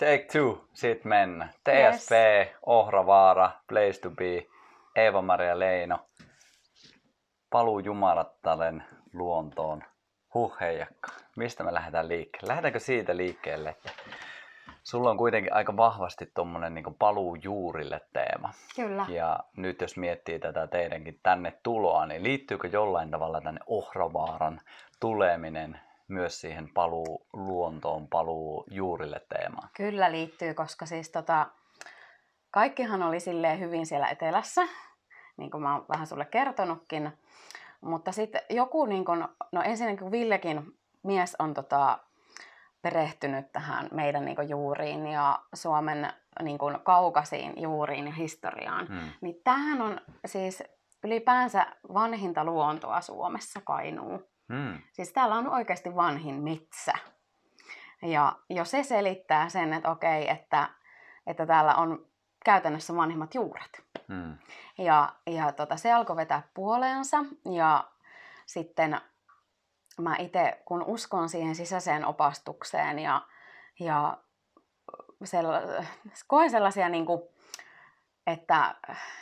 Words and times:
Take 0.00 0.26
two, 0.32 0.64
sit 0.72 1.04
mennä. 1.04 1.48
TSP, 1.64 2.10
yes. 2.12 2.48
Ohravaara, 2.66 3.50
Place 3.68 4.00
to 4.00 4.10
be, 4.10 4.46
Eeva-Maria 4.96 5.58
Leino. 5.58 5.98
Paluu 7.50 7.78
Jumalattalen 7.78 8.84
luontoon. 9.12 9.82
Huh 10.34 10.56
heijakka. 10.60 11.08
Mistä 11.36 11.64
me 11.64 11.74
lähdetään 11.74 12.08
liikkeelle? 12.08 12.48
Lähdetäänkö 12.48 12.80
siitä 12.80 13.16
liikkeelle, 13.16 13.70
että 13.70 13.90
sulla 14.82 15.10
on 15.10 15.16
kuitenkin 15.16 15.52
aika 15.52 15.76
vahvasti 15.76 16.30
tuommoinen 16.34 16.74
niin 16.74 16.94
paluu 16.98 17.34
juurille 17.34 18.00
teema. 18.12 18.50
Kyllä. 18.76 19.06
Ja 19.08 19.40
nyt 19.56 19.80
jos 19.80 19.96
miettii 19.96 20.38
tätä 20.38 20.66
teidänkin 20.66 21.20
tänne 21.22 21.58
tuloa, 21.62 22.06
niin 22.06 22.22
liittyykö 22.22 22.68
jollain 22.72 23.10
tavalla 23.10 23.40
tänne 23.40 23.60
Ohravaaran 23.66 24.60
tuleminen 25.00 25.80
myös 26.08 26.40
siihen 26.40 26.68
paluu 26.74 27.26
luontoon, 27.32 28.08
paluu 28.08 28.64
juurille 28.70 29.20
teemaan? 29.28 29.68
Kyllä 29.76 30.12
liittyy, 30.12 30.54
koska 30.54 30.86
siis 30.86 31.10
tota, 31.10 31.46
kaikkihan 32.50 33.02
oli 33.02 33.20
silleen 33.20 33.60
hyvin 33.60 33.86
siellä 33.86 34.08
etelässä, 34.08 34.68
niin 35.36 35.50
kuin 35.50 35.62
mä 35.62 35.74
oon 35.74 35.84
vähän 35.88 36.06
sulle 36.06 36.24
kertonutkin. 36.24 37.12
Mutta 37.80 38.12
sitten 38.12 38.40
joku, 38.50 38.86
niin 38.86 39.04
kun, 39.04 39.28
no 39.52 39.62
ensinnäkin 39.62 40.10
Villekin 40.10 40.62
mies 41.02 41.36
on 41.38 41.54
tota, 41.54 41.98
perehtynyt 42.82 43.52
tähän 43.52 43.88
meidän 43.92 44.24
niin 44.24 44.36
kuin, 44.36 44.48
juuriin 44.48 45.06
ja 45.06 45.38
Suomen 45.54 46.12
niin 46.42 46.58
kuin, 46.58 46.80
kaukaisiin 46.82 47.62
juuriin 47.62 48.06
ja 48.06 48.12
historiaan, 48.12 48.86
hmm. 48.86 49.10
niin 49.20 49.40
tämähän 49.44 49.82
on 49.82 50.00
siis 50.26 50.62
ylipäänsä 51.04 51.66
vanhinta 51.94 52.44
luontoa 52.44 53.00
Suomessa, 53.00 53.60
Kainuu. 53.64 54.35
Hmm. 54.52 54.78
Siis 54.92 55.12
täällä 55.12 55.34
on 55.34 55.48
oikeasti 55.48 55.96
vanhin 55.96 56.34
metsä. 56.34 56.92
Ja 58.02 58.36
jo 58.50 58.64
se 58.64 58.82
selittää 58.82 59.48
sen, 59.48 59.72
että 59.72 59.90
okei, 59.90 60.30
että, 60.30 60.68
että 61.26 61.46
täällä 61.46 61.74
on 61.74 62.06
käytännössä 62.44 62.96
vanhimmat 62.96 63.34
juuret. 63.34 63.84
Hmm. 64.08 64.38
Ja, 64.78 65.12
ja 65.26 65.52
tota, 65.52 65.76
se 65.76 65.92
alkoi 65.92 66.16
vetää 66.16 66.42
puoleensa 66.54 67.16
ja 67.52 67.84
sitten 68.46 69.00
mä 70.00 70.16
itse, 70.18 70.62
kun 70.64 70.84
uskon 70.86 71.28
siihen 71.28 71.54
sisäiseen 71.54 72.04
opastukseen 72.04 72.98
ja, 72.98 73.22
ja 73.80 74.18
sella, 75.24 75.52
koen 76.26 76.50
sellaisia, 76.50 76.88
niin 76.88 77.06
kuin, 77.06 77.22
että, 78.26 78.74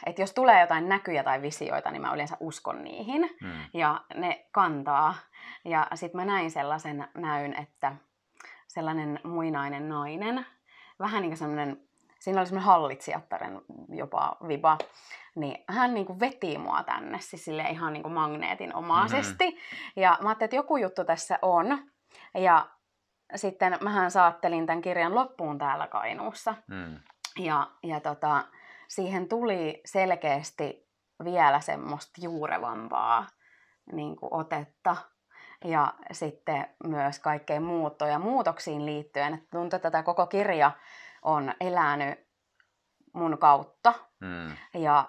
että 0.06 0.22
jos 0.22 0.32
tulee 0.32 0.60
jotain 0.60 0.88
näkyjä 0.88 1.24
tai 1.24 1.42
visioita, 1.42 1.90
niin 1.90 2.02
mä 2.02 2.14
yleensä 2.14 2.36
uskon 2.40 2.84
niihin 2.84 3.30
hmm. 3.40 3.64
ja 3.74 4.00
ne 4.14 4.46
kantaa. 4.52 5.14
Ja 5.64 5.86
sitten 5.94 6.20
mä 6.20 6.24
näin 6.24 6.50
sellaisen 6.50 7.08
näyn, 7.14 7.54
että 7.54 7.92
sellainen 8.66 9.20
muinainen 9.24 9.88
nainen, 9.88 10.46
vähän 10.98 11.22
niin 11.22 11.30
kuin 11.30 11.38
sellainen, 11.38 11.80
siinä 12.18 12.40
oli 12.40 12.46
semmoinen 12.46 12.66
hallitsijattaren 12.66 13.60
jopa 13.88 14.36
viba, 14.48 14.78
niin 15.34 15.64
hän 15.68 15.94
niin 15.94 16.06
kuin 16.06 16.20
veti 16.20 16.58
mua 16.58 16.82
tänne, 16.82 17.18
siis 17.20 17.44
sille 17.44 17.62
ihan 17.62 17.92
niin 17.92 18.02
kuin 18.02 18.12
magneetin 18.12 18.74
omaisesti. 18.74 19.50
Mm-hmm. 19.50 20.02
Ja 20.02 20.18
mä 20.22 20.28
ajattelin, 20.28 20.46
että 20.46 20.56
joku 20.56 20.76
juttu 20.76 21.04
tässä 21.04 21.38
on. 21.42 21.90
Ja 22.34 22.66
sitten 23.34 23.78
mähän 23.80 24.10
saattelin 24.10 24.66
tämän 24.66 24.82
kirjan 24.82 25.14
loppuun 25.14 25.58
täällä 25.58 25.86
Kainuussa. 25.86 26.54
Mm. 26.66 26.98
Ja, 27.38 27.70
ja 27.82 28.00
tota, 28.00 28.44
siihen 28.88 29.28
tuli 29.28 29.80
selkeästi 29.84 30.88
vielä 31.24 31.60
semmoista 31.60 32.20
juurevampaa 32.22 33.26
niin 33.92 34.16
kuin 34.16 34.34
otetta. 34.34 34.96
Ja 35.64 35.94
sitten 36.12 36.66
myös 36.86 37.18
kaikkeen 37.18 37.62
muuttoja 37.62 38.18
muutoksiin 38.18 38.86
liittyen. 38.86 39.34
Että 39.34 39.46
tuntuu, 39.50 39.76
että 39.76 39.90
tämä 39.90 40.02
koko 40.02 40.26
kirja 40.26 40.70
on 41.22 41.54
elänyt 41.60 42.26
mun 43.12 43.38
kautta. 43.38 43.94
Mm. 44.20 44.56
Ja 44.74 45.08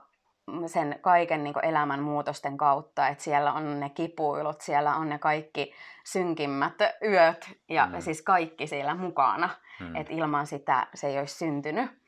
sen 0.68 1.00
kaiken 1.02 1.44
niin 1.44 1.66
elämän 1.66 2.00
muutosten 2.00 2.58
kautta, 2.58 3.08
että 3.08 3.24
siellä 3.24 3.54
on 3.54 3.80
ne 3.80 3.90
kipuilut, 3.90 4.62
siellä 4.62 4.96
on 4.96 5.10
ne 5.10 5.20
kaikki 5.20 5.74
synkimmät 6.06 6.74
yöt 7.04 7.50
ja 7.70 7.86
mm. 7.86 8.02
siis 8.02 8.22
kaikki 8.22 8.68
siellä 8.68 8.96
mukana, 8.96 9.50
mm. 9.80 9.96
että 9.96 10.14
ilman 10.14 10.48
sitä 10.48 10.88
se 10.94 11.08
ei 11.08 11.20
olisi 11.20 11.38
syntynyt. 11.38 12.05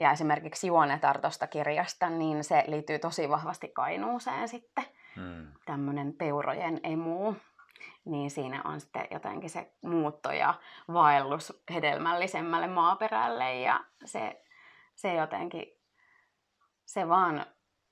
Ja 0.00 0.10
esimerkiksi 0.10 0.66
Juonetar 0.66 1.20
tuosta 1.20 1.46
kirjasta, 1.46 2.10
niin 2.10 2.44
se 2.44 2.64
liittyy 2.66 2.98
tosi 2.98 3.28
vahvasti 3.28 3.68
Kainuuseen 3.68 4.48
sitten, 4.48 4.84
mm. 5.16 5.52
tämmöinen 5.66 6.12
peurojen 6.12 6.80
emu. 6.82 7.34
Niin 8.04 8.30
siinä 8.30 8.62
on 8.64 8.80
sitten 8.80 9.06
jotenkin 9.10 9.50
se 9.50 9.72
muutto 9.82 10.32
ja 10.32 10.54
vaellus 10.92 11.62
hedelmällisemmälle 11.74 12.66
maaperälle 12.66 13.54
ja 13.54 13.80
se, 14.04 14.42
se 14.94 15.14
jotenkin, 15.14 15.66
se 16.86 17.08
vaan 17.08 17.46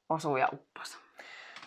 osuu 0.08 0.36
ja 0.36 0.48
upposi. 0.52 0.98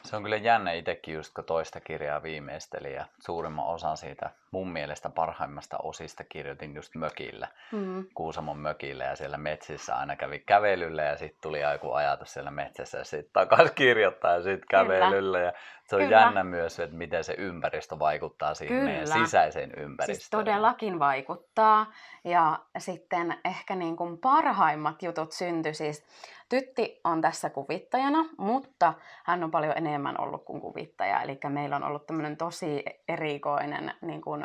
Se 0.03 0.15
on 0.15 0.23
kyllä 0.23 0.37
jännä 0.37 0.71
itsekin 0.71 1.15
just 1.15 1.33
kun 1.33 1.43
toista 1.43 1.79
kirjaa 1.79 2.23
viimeisteli 2.23 2.93
ja 2.93 3.05
suurimman 3.25 3.65
osan 3.65 3.97
siitä 3.97 4.29
mun 4.51 4.71
mielestä 4.71 5.09
parhaimmasta 5.09 5.77
osista 5.83 6.23
kirjoitin 6.23 6.75
just 6.75 6.95
mökillä, 6.95 7.47
mm. 7.71 8.05
Kuusamon 8.13 8.57
mökillä 8.57 9.03
ja 9.03 9.15
siellä 9.15 9.37
metsissä 9.37 9.95
aina 9.95 10.15
kävi 10.15 10.39
kävelyllä 10.39 11.03
ja 11.03 11.17
sitten 11.17 11.41
tuli 11.41 11.61
joku 11.61 11.91
ajatus 11.91 12.33
siellä 12.33 12.51
metsässä 12.51 12.97
ja 12.97 13.03
sitten 13.03 13.33
takaisin 13.33 13.75
kirjoittaa 13.75 14.33
ja 14.33 14.41
sitten 14.41 14.67
kävelyllä. 14.69 15.39
Ja 15.39 15.53
se 15.83 15.95
on 15.95 16.01
Kyllä. 16.01 16.17
jännä 16.17 16.43
myös, 16.43 16.79
että 16.79 16.97
miten 16.97 17.23
se 17.23 17.35
ympäristö 17.37 17.99
vaikuttaa 17.99 18.53
siihen 18.53 18.77
Kyllä. 18.77 18.91
meidän 18.91 19.07
sisäiseen 19.07 19.69
siis 19.69 19.83
ympäristöön. 19.83 20.15
Siis 20.15 20.29
todellakin 20.29 20.99
vaikuttaa 20.99 21.93
ja 22.23 22.59
sitten 22.77 23.35
ehkä 23.45 23.75
niin 23.75 23.97
kuin 23.97 24.17
parhaimmat 24.17 25.03
jutut 25.03 25.31
syntyi 25.31 25.73
siis 25.73 26.05
Tytti 26.51 26.99
on 27.03 27.21
tässä 27.21 27.49
kuvittajana, 27.49 28.25
mutta 28.37 28.93
hän 29.23 29.43
on 29.43 29.51
paljon 29.51 29.77
enemmän 29.77 30.21
ollut 30.21 30.45
kuin 30.45 30.61
kuvittaja. 30.61 31.21
Eli 31.21 31.39
meillä 31.49 31.75
on 31.75 31.83
ollut 31.83 32.05
tämmöinen 32.05 32.37
tosi 32.37 32.83
erikoinen 33.07 33.93
niin 34.01 34.21
kuin 34.21 34.40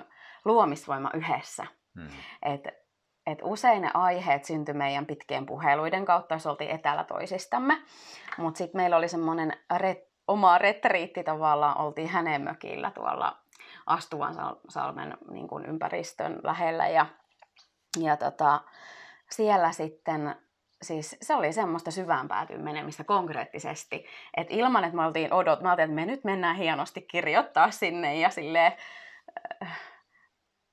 luomisvoima 0.46 1.10
yhdessä. 1.14 1.66
Hmm. 1.94 2.08
Et, 2.42 2.60
et 3.26 3.38
usein 3.42 3.82
ne 3.82 3.90
aiheet 3.94 4.44
syntyi 4.44 4.74
meidän 4.74 5.06
pitkien 5.06 5.46
puheluiden 5.46 6.04
kautta, 6.04 6.34
jos 6.34 6.46
oltiin 6.46 6.70
etäällä 6.70 7.04
toisistamme. 7.04 7.82
Mutta 8.38 8.58
sitten 8.58 8.80
meillä 8.80 8.96
oli 8.96 9.08
semmoinen 9.08 9.52
ret, 9.76 9.98
oma 10.28 10.58
retriitti 10.58 11.24
tavallaan, 11.24 11.80
oltiin 11.80 12.08
hänen 12.08 12.42
mökillä 12.42 12.90
tuolla 12.90 13.36
Astuvan 13.86 14.34
salmen 14.68 15.16
niin 15.30 15.48
kuin 15.48 15.66
ympäristön 15.66 16.40
lähellä. 16.42 16.88
Ja, 16.88 17.06
ja 18.00 18.16
tota, 18.16 18.60
siellä 19.30 19.72
sitten 19.72 20.36
siis 20.82 21.16
se 21.22 21.34
oli 21.34 21.52
semmoista 21.52 21.90
syvään 21.90 22.28
päätyyn 22.28 22.64
menemistä 22.64 23.04
konkreettisesti. 23.04 24.06
Että 24.36 24.54
ilman, 24.54 24.84
että 24.84 24.96
me 24.96 25.06
oltiin 25.06 25.32
odot, 25.32 25.60
mä 25.60 25.72
että 25.72 25.86
me 25.86 26.06
nyt 26.06 26.24
mennään 26.24 26.56
hienosti 26.56 27.02
kirjoittaa 27.02 27.70
sinne 27.70 28.16
ja 28.18 28.30
silleen 28.30 28.72
äh, 29.62 29.80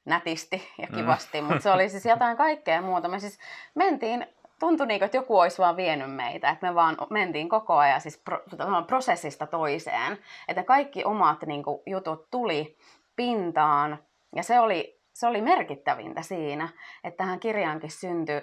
nätisti 0.05 0.71
ja 0.77 0.87
mm. 0.87 0.95
kivasti, 0.95 1.41
mm. 1.41 1.47
mutta 1.47 1.61
se 1.63 1.71
oli 1.71 1.89
siis 1.89 2.05
jotain 2.05 2.37
kaikkea 2.37 2.81
muuta. 2.81 3.07
Me 3.07 3.19
siis 3.19 3.39
mentiin, 3.75 4.27
tuntui 4.59 4.87
niin 4.87 4.99
kuin, 4.99 5.05
että 5.05 5.17
joku 5.17 5.39
olisi 5.39 5.57
vaan 5.57 5.77
vienyt 5.77 6.15
meitä, 6.15 6.49
että 6.49 6.67
me 6.67 6.75
vaan 6.75 6.97
mentiin 7.09 7.49
koko 7.49 7.77
ajan 7.77 8.01
siis 8.01 8.17
pro, 8.17 8.39
prosessista 8.87 9.47
toiseen. 9.47 10.17
Että 10.47 10.63
kaikki 10.63 11.05
omat 11.05 11.41
niin 11.45 11.63
kuin, 11.63 11.81
jutut 11.85 12.27
tuli 12.31 12.77
pintaan 13.15 14.03
ja 14.35 14.43
se 14.43 14.59
oli, 14.59 14.99
se 15.13 15.27
oli 15.27 15.41
merkittävintä 15.41 16.21
siinä, 16.21 16.69
että 17.03 17.17
tähän 17.17 17.39
kirjaankin 17.39 17.91
syntyi 17.91 18.41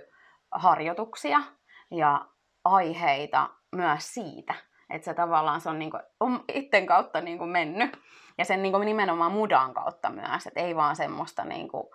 harjoituksia 0.50 1.42
ja 1.90 2.26
aiheita 2.64 3.50
myös 3.72 4.14
siitä, 4.14 4.54
että 4.90 5.04
se 5.04 5.14
tavallaan 5.14 5.60
se 5.60 5.68
on, 5.68 5.78
niinku, 5.78 5.98
on 6.20 6.44
itten 6.54 6.86
kautta 6.86 7.20
niinku 7.20 7.46
mennyt 7.46 7.98
ja 8.40 8.44
sen 8.44 8.62
niinku 8.62 8.78
nimenomaan 8.78 9.32
mudan 9.32 9.74
kautta 9.74 10.10
myös, 10.10 10.46
että 10.46 10.60
ei 10.60 10.76
vaan 10.76 10.96
semmoista, 10.96 11.44
niinku, 11.44 11.94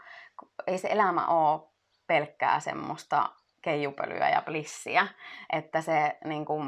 ei 0.68 0.78
se 0.78 0.88
elämä 0.92 1.28
ole 1.28 1.62
pelkkää 2.08 2.60
semmoista 2.60 3.30
keijupölyä 3.62 4.30
ja 4.30 4.42
blissiä, 4.42 5.08
että 5.54 5.82
se 5.82 6.18
niinku, 6.26 6.62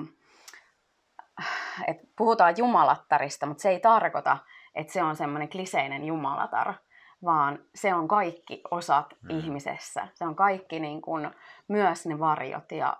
että 1.88 2.08
puhutaan 2.18 2.54
jumalattarista, 2.58 3.46
mutta 3.46 3.62
se 3.62 3.70
ei 3.70 3.80
tarkoita, 3.80 4.38
että 4.76 4.94
se 4.94 5.04
on 5.04 5.16
semmoinen 5.16 5.50
kliseinen 5.50 6.04
jumalatar, 6.04 6.74
vaan 7.24 7.60
se 7.76 7.94
on 7.94 8.08
kaikki 8.08 8.62
osat 8.72 9.14
mm. 9.22 9.40
ihmisessä. 9.40 10.08
Se 10.14 10.26
on 10.26 10.36
kaikki 10.36 10.80
niin 10.80 11.02
kuin, 11.02 11.32
myös 11.68 12.06
ne 12.06 12.20
varjot 12.20 12.72
ja 12.72 12.98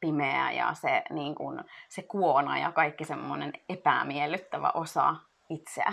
pimeä 0.00 0.52
ja 0.52 0.74
se, 0.74 1.02
niin 1.10 1.34
kuin, 1.34 1.64
se 1.88 2.02
kuona 2.02 2.58
ja 2.58 2.72
kaikki 2.72 3.04
semmoinen 3.04 3.52
epämiellyttävä 3.68 4.70
osa 4.74 5.16
itseä. 5.54 5.92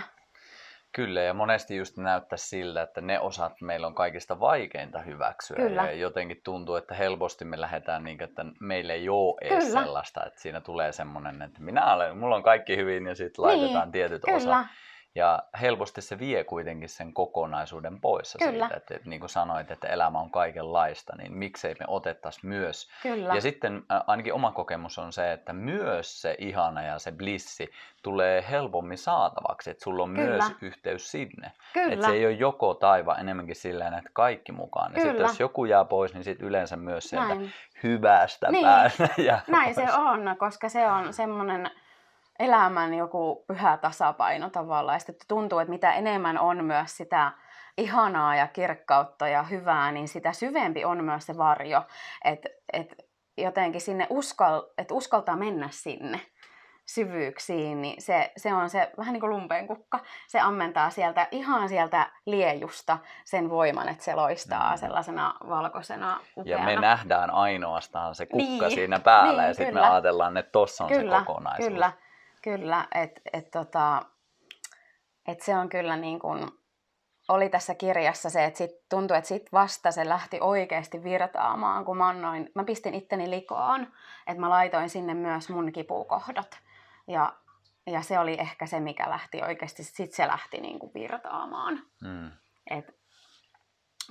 Kyllä, 0.92 1.20
ja 1.20 1.34
monesti 1.34 1.76
just 1.76 1.96
näyttää 1.96 2.36
siltä, 2.36 2.82
että 2.82 3.00
ne 3.00 3.20
osat 3.20 3.52
meillä 3.60 3.86
on 3.86 3.94
kaikista 3.94 4.40
vaikeinta 4.40 4.98
hyväksyä. 4.98 5.56
Kyllä. 5.56 5.82
Ja 5.82 5.92
jotenkin 5.92 6.40
tuntuu, 6.44 6.76
että 6.76 6.94
helposti 6.94 7.44
me 7.44 7.60
lähdetään 7.60 8.04
niin, 8.04 8.22
että 8.22 8.44
meillä 8.60 8.92
ei 8.92 9.08
ole 9.08 9.34
edes 9.40 9.64
Kyllä. 9.64 9.82
sellaista, 9.82 10.26
että 10.26 10.40
siinä 10.40 10.60
tulee 10.60 10.92
semmoinen, 10.92 11.42
että 11.42 11.62
minä 11.62 11.94
olen, 11.94 12.18
mulla 12.18 12.36
on 12.36 12.42
kaikki 12.42 12.76
hyvin 12.76 13.06
ja 13.06 13.14
sitten 13.14 13.44
niin, 13.44 13.58
laitetaan 13.58 13.92
tietyt 13.92 14.22
Kyllä. 14.24 14.36
osat. 14.36 14.66
Ja 15.14 15.42
helposti 15.60 16.00
se 16.00 16.18
vie 16.18 16.44
kuitenkin 16.44 16.88
sen 16.88 17.12
kokonaisuuden 17.12 18.00
pois 18.00 18.36
Kyllä. 18.38 18.50
siitä, 18.50 18.76
että, 18.76 18.94
että 18.94 19.08
niin 19.08 19.20
kuin 19.20 19.30
sanoit, 19.30 19.70
että 19.70 19.88
elämä 19.88 20.20
on 20.20 20.30
kaikenlaista, 20.30 21.16
niin 21.16 21.32
miksei 21.32 21.74
me 21.80 21.84
otettaisi 21.88 22.46
myös. 22.46 22.90
Kyllä. 23.02 23.34
Ja 23.34 23.40
sitten 23.40 23.82
ainakin 24.06 24.34
oma 24.34 24.52
kokemus 24.52 24.98
on 24.98 25.12
se, 25.12 25.32
että 25.32 25.52
myös 25.52 26.22
se 26.22 26.36
ihana 26.38 26.82
ja 26.82 26.98
se 26.98 27.12
blissi 27.12 27.70
tulee 28.02 28.44
helpommin 28.50 28.98
saatavaksi, 28.98 29.70
että 29.70 29.84
sulla 29.84 30.02
on 30.02 30.14
Kyllä. 30.14 30.28
myös 30.28 30.44
yhteys 30.62 31.10
sinne. 31.10 31.52
Kyllä. 31.72 31.92
Että 31.94 32.06
se 32.06 32.12
ei 32.12 32.26
ole 32.26 32.32
joko 32.32 32.74
taiva 32.74 33.14
enemmänkin 33.16 33.56
sillä 33.56 33.86
että 33.98 34.10
kaikki 34.12 34.52
mukaan. 34.52 34.92
Ja 34.94 35.00
sitten 35.00 35.22
jos 35.22 35.40
joku 35.40 35.64
jää 35.64 35.84
pois, 35.84 36.14
niin 36.14 36.24
sitten 36.24 36.46
yleensä 36.46 36.76
myös 36.76 37.04
sieltä 37.10 37.34
Näin. 37.34 37.52
hyvästä 37.82 38.50
Niin. 38.50 38.66
päästä 38.66 39.08
jää 39.26 39.40
Näin 39.48 39.74
se 39.74 39.80
pois. 39.82 39.94
on, 39.94 40.36
koska 40.38 40.68
se 40.68 40.86
on 40.86 41.12
semmoinen 41.12 41.70
elämän 42.40 42.94
joku 42.94 43.44
pyhä 43.46 43.76
tasapaino 43.76 44.50
tavallaan. 44.50 44.96
Ja 44.96 44.98
sitten 44.98 45.28
tuntuu, 45.28 45.58
että 45.58 45.70
mitä 45.70 45.92
enemmän 45.92 46.38
on 46.38 46.64
myös 46.64 46.96
sitä 46.96 47.32
ihanaa 47.78 48.36
ja 48.36 48.46
kirkkautta 48.46 49.28
ja 49.28 49.42
hyvää, 49.42 49.92
niin 49.92 50.08
sitä 50.08 50.32
syvempi 50.32 50.84
on 50.84 51.04
myös 51.04 51.26
se 51.26 51.36
varjo. 51.36 51.82
Että 52.24 52.48
et 52.72 52.94
jotenkin 53.38 53.80
sinne 53.80 54.06
uskal, 54.10 54.62
et 54.78 54.90
uskaltaa 54.90 55.36
mennä 55.36 55.68
sinne 55.70 56.20
syvyyksiin, 56.86 57.82
niin 57.82 58.02
se, 58.02 58.32
se 58.36 58.54
on 58.54 58.70
se 58.70 58.90
vähän 58.98 59.12
niin 59.12 59.20
kuin 59.20 59.30
lumpeenkukka. 59.30 59.98
Se 60.28 60.40
ammentaa 60.40 60.90
sieltä 60.90 61.28
ihan 61.30 61.68
sieltä 61.68 62.06
liejusta 62.26 62.98
sen 63.24 63.50
voiman, 63.50 63.88
että 63.88 64.04
se 64.04 64.14
loistaa 64.14 64.70
Mm. 64.70 64.78
sellaisena 64.78 65.34
valkoisena 65.48 66.06
Ja 66.10 66.20
upeana. 66.36 66.64
me 66.64 66.76
nähdään 66.76 67.30
ainoastaan 67.30 68.14
se 68.14 68.26
kukka 68.26 68.66
Niin, 68.66 68.70
siinä 68.70 68.98
päällä 68.98 69.42
niin, 69.42 69.48
ja 69.48 69.54
sitten 69.54 69.74
me 69.74 69.80
ajatellaan, 69.90 70.36
että 70.36 70.52
tossa 70.52 70.84
on 70.84 70.90
kyllä, 70.90 71.18
se 71.18 71.24
kokonaisuus. 71.24 71.68
Kyllä, 71.68 71.92
kyllä. 72.42 72.88
Että 72.94 73.20
et, 73.32 73.50
tota, 73.50 74.02
et 75.28 75.40
se 75.40 75.56
on 75.56 75.68
kyllä 75.68 75.96
niin 75.96 76.18
kuin, 76.18 76.50
oli 77.28 77.48
tässä 77.48 77.74
kirjassa 77.74 78.30
se, 78.30 78.44
että 78.44 78.58
sit 78.58 78.70
tuntui, 78.88 79.16
että 79.16 79.28
sit 79.28 79.52
vasta 79.52 79.92
se 79.92 80.08
lähti 80.08 80.38
oikeasti 80.40 81.02
virtaamaan, 81.02 81.84
kun 81.84 81.96
mä, 81.96 82.08
annoin, 82.08 82.50
mä 82.54 82.64
pistin 82.64 82.94
itteni 82.94 83.30
likoon, 83.30 83.82
että 84.26 84.40
mä 84.40 84.50
laitoin 84.50 84.90
sinne 84.90 85.14
myös 85.14 85.48
mun 85.48 85.72
kipukohdat. 85.72 86.58
Ja, 87.08 87.36
ja 87.86 88.02
se 88.02 88.18
oli 88.18 88.40
ehkä 88.40 88.66
se, 88.66 88.80
mikä 88.80 89.10
lähti 89.10 89.42
oikeasti, 89.42 89.84
sit 89.84 90.12
se 90.12 90.26
lähti 90.26 90.60
niin 90.60 90.78
kuin 90.78 90.94
virtaamaan. 90.94 91.82
Mm. 92.00 92.30
Et, 92.70 93.00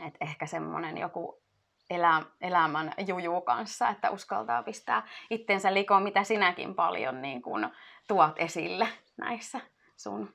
et 0.08 0.18
ehkä 0.22 0.46
semmoinen 0.46 0.98
joku 0.98 1.42
elä, 1.89 2.21
elämän 2.41 2.94
juju 3.07 3.41
kanssa, 3.41 3.89
että 3.89 4.09
uskaltaa 4.09 4.63
pistää 4.63 5.07
itsensä 5.30 5.74
likoon, 5.74 6.03
mitä 6.03 6.24
sinäkin 6.24 6.75
paljon 6.75 7.21
niin 7.21 7.41
kun 7.41 7.69
tuot 8.07 8.33
esille 8.38 8.88
näissä 9.18 9.62
sun 9.97 10.33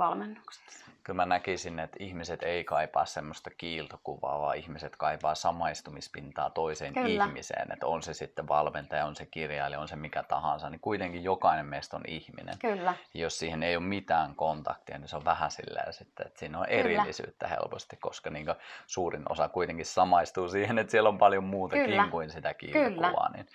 valmennuksissa. 0.00 0.86
Kyllä 1.04 1.16
mä 1.16 1.26
näkisin, 1.26 1.78
että 1.78 1.96
ihmiset 2.00 2.42
ei 2.42 2.64
kaipaa 2.64 3.04
semmoista 3.04 3.50
kiiltokuvaa, 3.50 4.40
vaan 4.40 4.56
ihmiset 4.56 4.96
kaipaa 4.96 5.34
samaistumispintaa 5.34 6.50
toiseen 6.50 6.94
Kyllä. 6.94 7.24
ihmiseen. 7.24 7.72
Että 7.72 7.86
on 7.86 8.02
se 8.02 8.14
sitten 8.14 8.48
valmentaja, 8.48 9.06
on 9.06 9.16
se 9.16 9.26
kirjailija, 9.26 9.80
on 9.80 9.88
se 9.88 9.96
mikä 9.96 10.22
tahansa, 10.22 10.70
niin 10.70 10.80
kuitenkin 10.80 11.24
jokainen 11.24 11.66
meistä 11.66 11.96
on 11.96 12.02
ihminen. 12.06 12.54
Kyllä, 12.58 12.94
Jos 13.14 13.38
siihen 13.38 13.62
ei 13.62 13.76
ole 13.76 13.84
mitään 13.84 14.34
kontaktia, 14.34 14.98
niin 14.98 15.08
se 15.08 15.16
on 15.16 15.24
vähän 15.24 15.50
silleen 15.50 15.92
sitten, 15.92 16.26
että 16.26 16.38
siinä 16.38 16.58
on 16.58 16.66
erillisyyttä 16.68 17.48
helposti, 17.48 17.96
koska 17.96 18.30
niin 18.30 18.46
suurin 18.86 19.22
osa 19.28 19.48
kuitenkin 19.48 19.86
samaistuu 19.86 20.48
siihen, 20.48 20.78
että 20.78 20.90
siellä 20.90 21.08
on 21.08 21.18
paljon 21.18 21.44
muutakin 21.44 21.84
Kyllä. 21.84 22.08
kuin 22.10 22.30
sitä 22.30 22.54
kiiltokuvaa. 22.54 23.30
Niin 23.32 23.46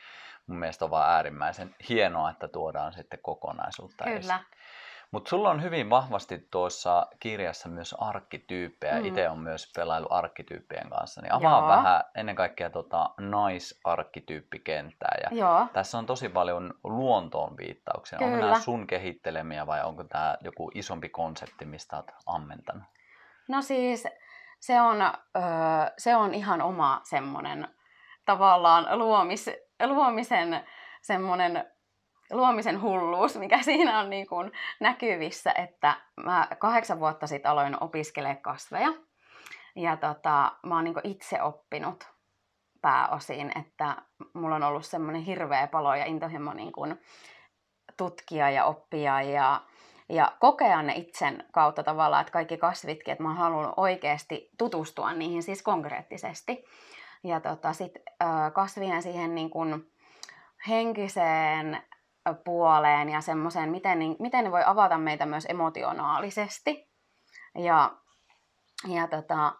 mun 0.47 0.59
mielestä 0.59 0.85
on 0.85 0.91
vaan 0.91 1.09
äärimmäisen 1.09 1.75
hienoa, 1.89 2.29
että 2.29 2.47
tuodaan 2.47 2.93
sitten 2.93 3.19
kokonaisuutta 3.21 4.03
kyllä. 4.03 4.19
esiin. 4.19 4.39
Mutta 5.15 5.29
sulla 5.29 5.49
on 5.49 5.63
hyvin 5.63 5.89
vahvasti 5.89 6.47
tuossa 6.51 7.07
kirjassa 7.19 7.69
myös 7.69 7.95
arkkityyppejä. 7.99 8.99
Mm. 8.99 9.05
Itse 9.05 9.29
on 9.29 9.39
myös 9.39 9.71
pelailu 9.75 10.07
arkkityyppien 10.09 10.89
kanssa. 10.89 11.21
Niin 11.21 11.33
avaa 11.33 11.59
Joo. 11.59 11.67
vähän 11.67 12.03
ennen 12.15 12.35
kaikkea 12.35 12.69
tota 12.69 13.09
naisarkkityyppikenttää. 13.19 15.17
Ja 15.23 15.37
Joo, 15.37 15.67
tässä 15.73 15.97
on 15.97 16.05
tosi 16.05 16.29
paljon 16.29 16.73
luontoon 16.83 17.57
viittauksia. 17.57 18.19
Onko 18.21 18.31
Kyllä. 18.31 18.45
nämä 18.45 18.59
sun 18.59 18.87
kehittelemiä 18.87 19.67
vai 19.67 19.83
onko 19.83 20.03
tämä 20.03 20.37
joku 20.41 20.71
isompi 20.73 21.09
konsepti, 21.09 21.65
mistä 21.65 21.95
olet 21.95 22.13
ammentanut? 22.25 22.83
no 23.47 23.61
siis 23.61 24.07
se 24.59 24.81
on, 24.81 25.01
öö, 25.01 25.43
se 25.97 26.15
on 26.15 26.33
ihan 26.33 26.61
oma 26.61 27.01
semmoinen 27.03 27.67
tavallaan 28.25 28.99
luomis, 28.99 29.49
luomisen 29.85 30.65
semmoinen 31.01 31.74
luomisen 32.31 32.81
hulluus, 32.81 33.37
mikä 33.37 33.61
siinä 33.63 33.99
on 33.99 34.09
niin 34.09 34.27
kuin 34.27 34.51
näkyvissä, 34.79 35.51
että 35.51 35.95
mä 36.23 36.47
kahdeksan 36.59 36.99
vuotta 36.99 37.27
sitten 37.27 37.51
aloin 37.51 37.83
opiskelemaan 37.83 38.41
kasveja. 38.41 38.93
Ja 39.75 39.97
tota, 39.97 40.51
mä 40.65 40.75
oon 40.75 40.83
niin 40.83 40.95
itse 41.03 41.41
oppinut 41.41 42.07
pääosin, 42.81 43.51
että 43.59 43.95
mulla 44.33 44.55
on 44.55 44.63
ollut 44.63 44.85
semmoinen 44.85 45.21
hirveä 45.21 45.67
palo 45.67 45.95
ja 45.95 46.05
intohimo 46.05 46.53
niin 46.53 46.71
kuin 46.71 47.01
tutkia 47.97 48.49
ja 48.49 48.65
oppia 48.65 49.21
ja, 49.21 49.61
ja 50.09 50.31
kokea 50.39 50.81
ne 50.81 50.93
itsen 50.95 51.43
kautta 51.51 51.83
tavallaan, 51.83 52.21
että 52.21 52.33
kaikki 52.33 52.57
kasvitkin, 52.57 53.11
että 53.11 53.23
mä 53.23 53.29
oon 53.29 53.37
halunnut 53.37 53.73
oikeasti 53.77 54.49
tutustua 54.57 55.13
niihin 55.13 55.43
siis 55.43 55.63
konkreettisesti. 55.63 56.65
Ja 57.23 57.39
tota, 57.39 57.73
sit 57.73 57.91
äh, 58.21 58.53
kasvien 58.53 59.01
siihen 59.01 59.35
niin 59.35 59.49
kuin 59.49 59.91
henkiseen 60.67 61.83
puoleen 62.33 63.09
ja 63.09 63.21
semmoiseen, 63.21 63.69
miten, 63.69 63.99
niin- 63.99 64.15
miten 64.19 64.43
ne 64.43 64.51
voi 64.51 64.63
avata 64.65 64.97
meitä 64.97 65.25
myös 65.25 65.45
emotionaalisesti. 65.49 66.89
Ja, 67.57 67.91
ja 68.87 69.07
tota, 69.07 69.55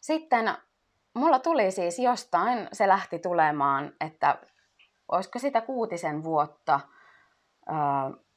sitten 0.00 0.54
mulla 1.14 1.38
tuli 1.38 1.70
siis 1.70 1.98
jostain, 1.98 2.68
se 2.72 2.88
lähti 2.88 3.18
tulemaan, 3.18 3.92
että 4.00 4.38
olisiko 5.08 5.38
sitä 5.38 5.60
kuutisen 5.60 6.24
vuotta, 6.24 6.80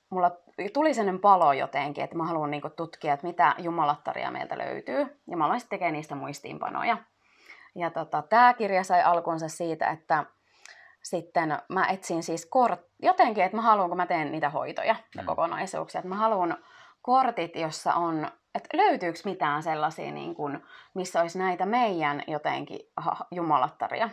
mulla 0.10 0.32
tuli 0.74 0.94
sellainen 0.94 1.22
palo 1.22 1.54
jotenkin, 1.54 2.04
että 2.04 2.18
mä 2.18 2.26
haluan 2.26 2.52
niinku 2.52 2.70
tutkia, 2.70 3.14
että 3.14 3.28
mitä 3.28 3.56
jumalattaria 3.58 4.32
meiltä 4.32 4.58
löytyy. 4.58 5.22
Ja 5.28 5.38
mä 5.38 5.46
aloin 5.46 5.60
sitten 5.60 5.78
tekemään 5.78 5.94
niistä 5.94 6.16
muistiinpanoja. 6.16 6.98
Ja 7.76 7.90
tota, 7.90 8.22
tämä 8.22 8.54
kirja 8.54 8.84
sai 8.84 9.04
alkunsa 9.04 9.48
siitä, 9.48 9.90
että 9.90 10.26
sitten 11.04 11.58
mä 11.70 11.86
etsin 11.88 12.24
siis 12.24 12.46
kort, 12.46 12.80
jotenkin, 13.02 13.44
että 13.44 13.56
mä 13.58 13.62
haluan, 13.62 13.90
kun 13.90 13.98
mä 13.98 14.06
teen 14.06 14.32
niitä 14.32 14.50
hoitoja 14.50 14.96
ja 15.16 15.22
Mm. 15.22 15.26
kokonaisuuksia, 15.26 16.00
että 16.00 16.10
mä 16.10 16.16
haluan 16.16 16.58
kortit, 17.02 17.56
jossa 17.56 17.94
on, 17.94 18.32
että 18.56 18.78
löytyykö 18.78 19.20
mitään 19.26 19.64
sellaisia, 19.64 20.12
niin 20.12 20.36
kuin, 20.36 20.64
missä 20.94 21.22
olisi 21.22 21.38
näitä 21.40 21.66
meidän 21.66 22.24
jotenkin 22.28 22.80
ha- 22.98 23.26
jumalattaria. 23.32 24.10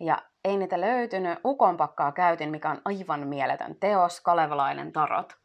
Ja 0.00 0.22
ei 0.44 0.56
niitä 0.56 0.80
löytynyt. 0.80 1.38
Ukonpakkaa 1.44 2.12
käytin, 2.12 2.50
mikä 2.50 2.70
on 2.70 2.80
aivan 2.84 3.26
mieletön 3.28 3.74
teos, 3.80 4.20
kalevalainen 4.20 4.92
tarot. 4.92 5.36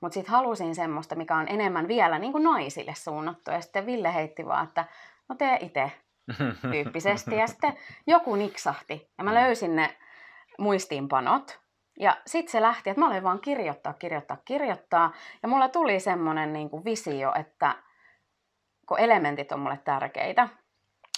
Mutta 0.00 0.14
sitten 0.14 0.32
halusin 0.32 0.74
semmoista, 0.74 1.14
mikä 1.14 1.36
on 1.36 1.48
enemmän 1.48 1.88
vielä 1.88 2.18
niin 2.18 2.32
kuin 2.32 2.44
naisille 2.44 2.94
suunnattu. 2.94 3.50
Ja 3.50 3.60
sitten 3.60 3.86
Ville 3.86 4.14
heitti 4.14 4.46
vaan, 4.46 4.64
että 4.64 4.84
no 5.28 5.34
tee 5.34 5.58
itse 5.60 5.92
tyyppisesti. 6.72 7.36
Ja 7.36 7.46
sitten 7.46 7.76
joku 8.06 8.34
niksahti. 8.36 9.10
Ja 9.18 9.24
mä 9.24 9.34
löysin 9.34 9.76
ne 9.76 9.96
muistiinpanot. 10.58 11.60
Ja 12.00 12.16
sitten 12.26 12.52
se 12.52 12.62
lähti, 12.62 12.90
että 12.90 13.00
mä 13.00 13.06
olin 13.06 13.22
vaan 13.22 13.40
kirjoittaa, 13.40 13.92
kirjoittaa, 13.92 14.36
kirjoittaa. 14.44 15.12
Ja 15.42 15.48
mulla 15.48 15.68
tuli 15.68 16.00
semmoinen 16.00 16.52
niin 16.52 16.70
visio, 16.84 17.32
että 17.40 17.74
kun 18.88 19.00
elementit 19.00 19.52
on 19.52 19.60
mulle 19.60 19.78
tärkeitä, 19.84 20.48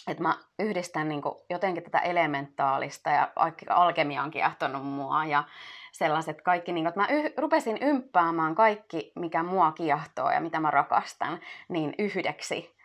että 0.08 0.22
mä 0.22 0.38
yhdistän 0.58 1.08
niin 1.08 1.22
jotenkin 1.50 1.82
tätä 1.82 1.98
elementaalista 1.98 3.10
ja 3.10 3.32
alkemia 3.68 4.22
on 4.22 4.30
kiehtonut 4.30 4.86
mua 4.86 5.24
ja 5.24 5.44
sellaiset 5.92 6.42
kaikki, 6.42 6.72
niin 6.72 6.84
kuin, 6.84 6.88
että 6.88 7.00
mä 7.00 7.08
yh, 7.10 7.32
rupesin 7.36 7.78
ymppäämään 7.80 8.54
kaikki, 8.54 9.12
mikä 9.14 9.42
mua 9.42 9.72
kiehtoo 9.72 10.30
ja 10.30 10.40
mitä 10.40 10.60
mä 10.60 10.70
rakastan, 10.70 11.40
niin 11.68 11.94
yhdeksi 11.98 12.76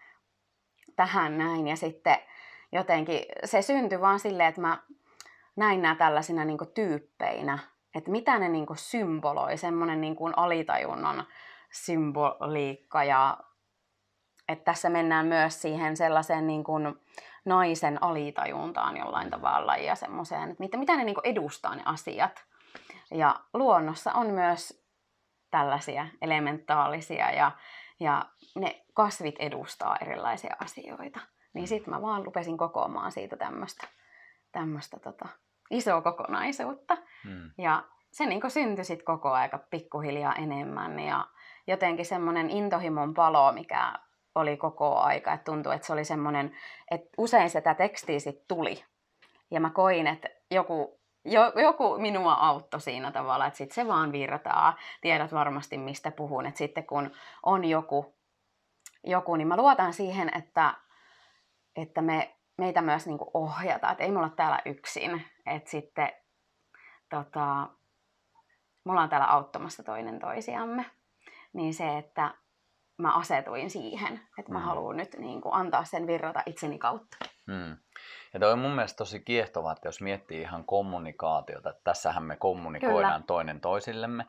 tähän 0.96 1.38
näin. 1.38 1.67
Ja 1.67 1.75
sitten 1.75 2.17
jotenkin 2.72 3.25
se 3.46 3.62
syntyi 3.62 4.01
vaan 4.01 4.20
silleen, 4.20 4.50
että 4.50 4.62
mä 4.62 4.77
näin 5.55 5.81
nämä 5.81 5.96
tällaisina 5.96 6.46
niin 6.46 6.58
kuin 6.58 6.74
tyyppeinä, 6.74 7.60
että 7.96 8.12
mitä 8.12 8.39
ne 8.39 8.50
niin 8.50 8.65
kuin 8.65 8.77
symboloi, 8.77 9.58
semmoinen 9.58 10.01
niin 10.01 10.15
kuin 10.15 10.38
alitajunnan 10.38 11.27
symboliikka 11.72 13.03
ja 13.03 13.38
että 14.50 14.65
tässä 14.65 14.89
mennään 14.89 15.25
myös 15.25 15.62
siihen 15.62 15.98
sellaiseen 15.98 16.48
niin 16.48 16.63
kuin 16.63 16.96
naisen 17.46 18.03
alitajuntaan 18.03 18.98
jollain 18.98 19.29
tavalla 19.29 19.77
ja 19.77 19.96
semmoiseen, 19.96 20.51
että 20.51 20.63
mitä, 20.63 20.77
mitä 20.77 20.96
ne 20.96 21.03
niin 21.03 21.15
kuin 21.15 21.27
edustaa 21.27 21.75
ne 21.75 21.81
asiat. 21.86 22.46
Ja 23.12 23.36
luonnossa 23.53 24.13
on 24.13 24.27
myös 24.27 24.86
tällaisia 25.51 26.08
elementaalisia 26.22 27.31
ja, 27.31 27.51
ja 28.00 28.25
ne 28.55 28.86
kasvit 28.93 29.36
edustaa 29.39 29.98
erilaisia 30.01 30.55
asioita. 30.60 31.20
Niin 31.53 31.67
sitten 31.67 31.93
mä 31.93 32.01
vaan 32.01 32.25
rupesin 32.25 32.58
kokoamaan 32.58 33.12
siitä 33.12 33.38
tämmöistä 33.38 33.88
tämmöistä 34.51 35.00
tota, 35.00 35.27
isoa 35.70 36.01
kokonaisuutta. 36.01 36.98
Mm. 37.25 37.51
Ja 37.58 37.84
se 38.12 38.25
niin 38.25 38.41
syntyi 38.48 38.86
sitten 38.86 39.05
koko 39.05 39.29
aika 39.29 39.58
pikkuhiljaa 39.58 40.36
enemmän. 40.36 41.00
Ja, 41.00 41.27
jotenkin 41.67 42.05
semmoinen 42.05 42.50
intohimon 42.50 43.13
palo, 43.13 43.51
mikä 43.51 43.93
oli 44.36 44.58
koko 44.58 45.00
aika. 45.00 45.34
Että 45.34 45.51
tuntui, 45.51 45.75
että 45.75 45.88
se 45.88 45.93
oli 45.93 46.05
semmoinen, 46.05 46.55
että 46.91 47.10
usein 47.17 47.50
sitä 47.50 47.74
tekstiä 47.74 48.20
sitten 48.20 48.46
tuli. 48.48 48.84
Ja 49.51 49.60
mä 49.60 49.70
koin, 49.70 50.08
että 50.08 50.29
joku, 50.51 51.00
jo, 51.25 51.53
joku 51.55 51.98
minua 51.98 52.34
auttoi 52.34 52.81
siinä 52.81 53.12
tavalla, 53.12 53.48
että 53.48 53.58
sitten 53.58 53.75
se 53.75 53.88
vaan 53.88 54.12
virtaa. 54.12 54.77
Tiedät 55.01 55.34
varmasti, 55.34 55.77
mistä 55.77 56.12
puhun. 56.12 56.46
Että 56.46 56.58
sitten 56.58 56.86
kun 56.86 57.12
on 57.43 57.65
joku, 57.65 58.15
joku 59.03 59.36
niin 59.36 59.48
mä 59.48 59.58
luotan 59.58 59.93
siihen, 59.93 60.31
että, 60.38 60.74
että 61.75 62.01
me, 62.01 62.36
meitä 62.62 62.82
myös 62.82 63.08
niin 63.08 63.18
ohjataan. 63.34 63.91
Että 63.91 64.03
ei 64.03 64.12
me 64.12 64.18
olla 64.20 64.30
täällä 64.30 64.62
yksin. 64.65 65.25
Että 65.46 65.70
sitten 65.70 66.12
tota, 67.10 67.68
me 68.86 68.91
ollaan 68.91 69.10
täällä 69.10 69.27
auttamassa 69.27 69.84
toinen 69.84 70.20
toisiamme. 70.20 70.86
Niin 71.53 71.74
se, 71.74 71.98
että 71.98 72.34
mä 72.98 73.13
asetuin 73.13 73.70
siihen, 73.70 74.22
että 74.39 74.51
mä 74.51 74.60
mm. 74.60 74.65
haluan 74.65 74.98
nyt 74.98 75.15
niin 75.18 75.41
kuin, 75.41 75.53
antaa 75.53 75.84
sen 75.84 76.08
virrata 76.08 76.44
itseni 76.46 76.80
kautta. 76.80 77.18
Mm. 77.48 77.77
Ja 78.34 78.39
toi 78.39 78.51
on 78.51 78.60
mun 78.60 78.75
mielestä 78.75 78.98
tosi 78.98 79.20
kiehtovaa, 79.20 79.74
että 79.74 79.88
jos 79.88 80.01
miettii 80.01 80.41
ihan 80.41 80.63
kommunikaatiota, 80.63 81.70
että 81.70 81.82
tässähän 81.84 82.24
me 82.24 82.36
kommunikoidaan 82.36 83.13
Kyllä. 83.13 83.27
toinen 83.27 83.62
toisillemme, 83.62 84.25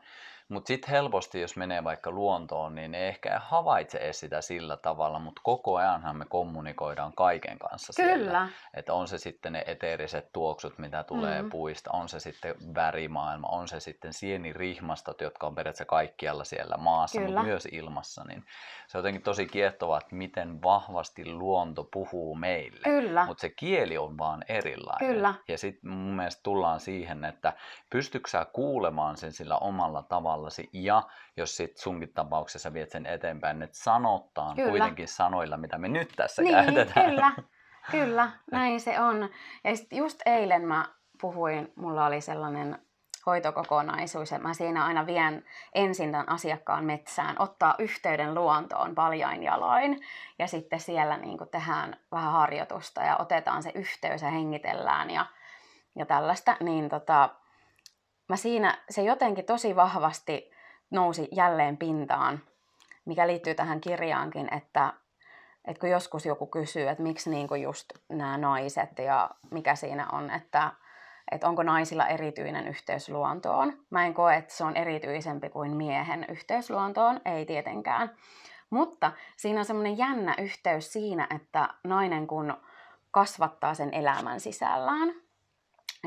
mutta 0.49 0.67
sitten 0.67 0.89
helposti, 0.89 1.41
jos 1.41 1.57
menee 1.57 1.83
vaikka 1.83 2.11
luontoon, 2.11 2.75
niin 2.75 2.95
ei 2.95 3.07
ehkä 3.07 3.41
havaitse 3.43 3.97
edes 3.97 4.19
sitä 4.19 4.41
sillä 4.41 4.77
tavalla, 4.77 5.19
mutta 5.19 5.41
koko 5.43 5.75
ajanhan 5.75 6.17
me 6.17 6.25
kommunikoidaan 6.29 7.13
kaiken 7.13 7.59
kanssa 7.59 7.93
Kyllä. 7.95 8.15
siellä. 8.15 8.49
Että 8.73 8.93
on 8.93 9.07
se 9.07 9.17
sitten 9.17 9.53
ne 9.53 9.63
eteeriset 9.67 10.29
tuoksut, 10.33 10.77
mitä 10.77 11.03
tulee 11.03 11.41
mm. 11.41 11.49
puista, 11.49 11.89
on 11.93 12.09
se 12.09 12.19
sitten 12.19 12.55
värimaailma, 12.75 13.47
on 13.47 13.67
se 13.67 13.79
sitten 13.79 14.13
sienirihmastot, 14.13 15.21
jotka 15.21 15.47
on 15.47 15.55
periaatteessa 15.55 15.85
kaikkialla 15.85 16.43
siellä 16.43 16.77
maassa, 16.77 17.19
Kyllä. 17.19 17.29
mutta 17.29 17.43
myös 17.43 17.67
ilmassa. 17.71 18.23
Niin 18.27 18.43
se 18.87 18.97
on 18.97 18.99
jotenkin 18.99 19.21
tosi 19.21 19.45
kiehtovaa, 19.45 19.97
että 19.97 20.15
miten 20.15 20.61
vahvasti 20.61 21.31
luonto 21.31 21.83
puhuu 21.93 22.35
meille. 22.35 22.79
Kyllä. 22.83 23.25
Mutta 23.25 23.41
se 23.41 23.49
kieli 23.49 23.97
on 23.97 24.17
vaan 24.17 24.45
erilainen. 24.49 25.13
Kyllä. 25.13 25.33
Ja 25.47 25.57
sitten 25.57 25.91
mun 25.91 26.15
mielestä 26.15 26.43
tullaan 26.43 26.79
siihen, 26.79 27.25
että 27.25 27.53
pystytkö 27.89 28.29
sä 28.29 28.45
kuulemaan 28.53 29.17
sen 29.17 29.31
sillä 29.31 29.57
omalla 29.57 30.03
tavalla, 30.03 30.32
tavallasi. 30.33 30.69
Ja 30.73 31.03
jos 31.37 31.57
sitten 31.57 31.81
sunkin 31.81 32.13
tapauksessa 32.13 32.73
viet 32.73 32.91
sen 32.91 33.05
eteenpäin, 33.05 33.61
että 33.61 33.77
sanottaan 33.77 34.55
kyllä. 34.55 34.69
kuitenkin 34.69 35.07
sanoilla, 35.07 35.57
mitä 35.57 35.77
me 35.77 35.87
nyt 35.87 36.13
tässä 36.15 36.41
niin, 36.41 36.55
käytetään. 36.55 37.09
Kyllä, 37.09 37.31
kyllä, 37.91 38.31
näin 38.51 38.79
se 38.79 38.99
on. 38.99 39.29
Ja 39.63 39.75
sitten 39.75 39.97
just 39.97 40.21
eilen 40.25 40.67
mä 40.67 40.85
puhuin, 41.21 41.73
mulla 41.75 42.05
oli 42.05 42.21
sellainen 42.21 42.79
hoitokokonaisuus, 43.25 44.31
että 44.31 44.47
mä 44.47 44.53
siinä 44.53 44.85
aina 44.85 45.05
vien 45.05 45.45
ensin 45.75 46.11
tämän 46.11 46.29
asiakkaan 46.29 46.85
metsään, 46.85 47.35
ottaa 47.39 47.75
yhteyden 47.79 48.33
luontoon 48.33 48.95
paljain 48.95 49.43
jaloin 49.43 50.01
ja 50.39 50.47
sitten 50.47 50.79
siellä 50.79 51.17
niin 51.17 51.39
tehdään 51.51 51.97
vähän 52.11 52.31
harjoitusta 52.31 53.01
ja 53.01 53.17
otetaan 53.17 53.63
se 53.63 53.71
yhteys 53.75 54.21
ja 54.21 54.29
hengitellään 54.29 55.09
ja, 55.09 55.25
ja 55.95 56.05
tällaista, 56.05 56.57
niin 56.59 56.89
tota, 56.89 57.29
mä 58.33 58.37
siinä 58.37 58.77
se 58.89 59.01
jotenkin 59.01 59.45
tosi 59.45 59.75
vahvasti 59.75 60.51
nousi 60.91 61.29
jälleen 61.31 61.77
pintaan, 61.77 62.39
mikä 63.05 63.27
liittyy 63.27 63.55
tähän 63.55 63.81
kirjaankin, 63.81 64.53
että, 64.53 64.93
että 65.65 65.79
kun 65.79 65.89
joskus 65.89 66.25
joku 66.25 66.47
kysyy, 66.47 66.87
että 66.87 67.03
miksi 67.03 67.29
niin 67.29 67.47
kuin 67.47 67.61
just 67.61 67.93
nämä 68.09 68.37
naiset 68.37 68.99
ja 68.99 69.29
mikä 69.51 69.75
siinä 69.75 70.07
on, 70.11 70.29
että, 70.29 70.71
että 71.31 71.47
onko 71.47 71.63
naisilla 71.63 72.07
erityinen 72.07 72.67
yhteys 72.67 73.09
luontoon. 73.09 73.73
Mä 73.89 74.05
en 74.05 74.13
koe, 74.13 74.35
että 74.35 74.53
se 74.53 74.63
on 74.63 74.77
erityisempi 74.77 75.49
kuin 75.49 75.71
miehen 75.71 76.25
yhteys 76.29 76.69
luontoon, 76.69 77.21
ei 77.25 77.45
tietenkään. 77.45 78.15
Mutta 78.69 79.11
siinä 79.37 79.59
on 79.59 79.65
semmoinen 79.65 79.97
jännä 79.97 80.35
yhteys 80.37 80.93
siinä, 80.93 81.27
että 81.35 81.69
nainen 81.83 82.27
kun 82.27 82.53
kasvattaa 83.11 83.73
sen 83.73 83.93
elämän 83.93 84.39
sisällään, 84.39 85.13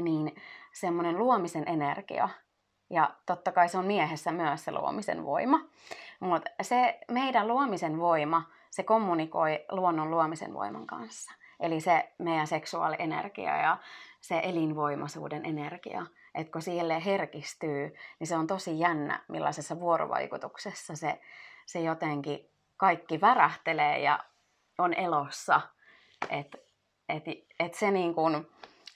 niin 0.02 0.34
semmoinen 0.80 1.18
luomisen 1.18 1.68
energia. 1.68 2.28
Ja 2.90 3.10
totta 3.26 3.52
kai 3.52 3.68
se 3.68 3.78
on 3.78 3.86
miehessä 3.86 4.32
myös 4.32 4.64
se 4.64 4.72
luomisen 4.72 5.24
voima. 5.24 5.60
Mutta 6.20 6.50
se 6.62 7.00
meidän 7.10 7.48
luomisen 7.48 7.98
voima, 7.98 8.42
se 8.70 8.82
kommunikoi 8.82 9.64
luonnon 9.70 10.10
luomisen 10.10 10.54
voiman 10.54 10.86
kanssa. 10.86 11.32
Eli 11.60 11.80
se 11.80 12.12
meidän 12.18 12.46
seksuaalienergia 12.46 13.56
ja 13.56 13.78
se 14.20 14.40
elinvoimaisuuden 14.44 15.46
energia. 15.46 16.06
Että 16.34 16.52
kun 16.52 16.62
sille 16.62 17.04
herkistyy, 17.04 17.94
niin 18.18 18.26
se 18.26 18.36
on 18.36 18.46
tosi 18.46 18.78
jännä, 18.78 19.24
millaisessa 19.28 19.80
vuorovaikutuksessa 19.80 20.96
se, 20.96 21.20
se 21.66 21.80
jotenkin 21.80 22.50
kaikki 22.76 23.20
värähtelee 23.20 23.98
ja 23.98 24.24
on 24.78 24.94
elossa. 24.94 25.60
Että 26.30 26.58
et, 27.08 27.24
et 27.60 27.74
se 27.74 27.90
niin 27.90 28.14
kuin, 28.14 28.46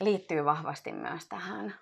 liittyy 0.00 0.44
vahvasti 0.44 0.92
myös 0.92 1.28
tähän 1.28 1.74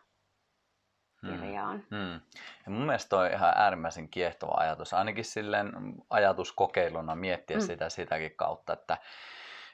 kirjaan. 1.21 1.85
Hmm. 1.91 1.99
Hmm. 1.99 2.21
Ja 2.65 2.71
mun 2.71 2.87
mielestä 2.87 3.17
on 3.17 3.31
ihan 3.31 3.53
äärimmäisen 3.57 4.09
kiehtova 4.09 4.55
ajatus, 4.57 4.95
ainakin 4.95 5.25
silleen 5.25 5.73
ajatuskokeiluna 6.11 7.15
miettiä 7.15 7.57
hmm. 7.57 7.67
sitä 7.67 7.89
sitäkin 7.89 8.37
kautta, 8.37 8.73
että 8.73 8.99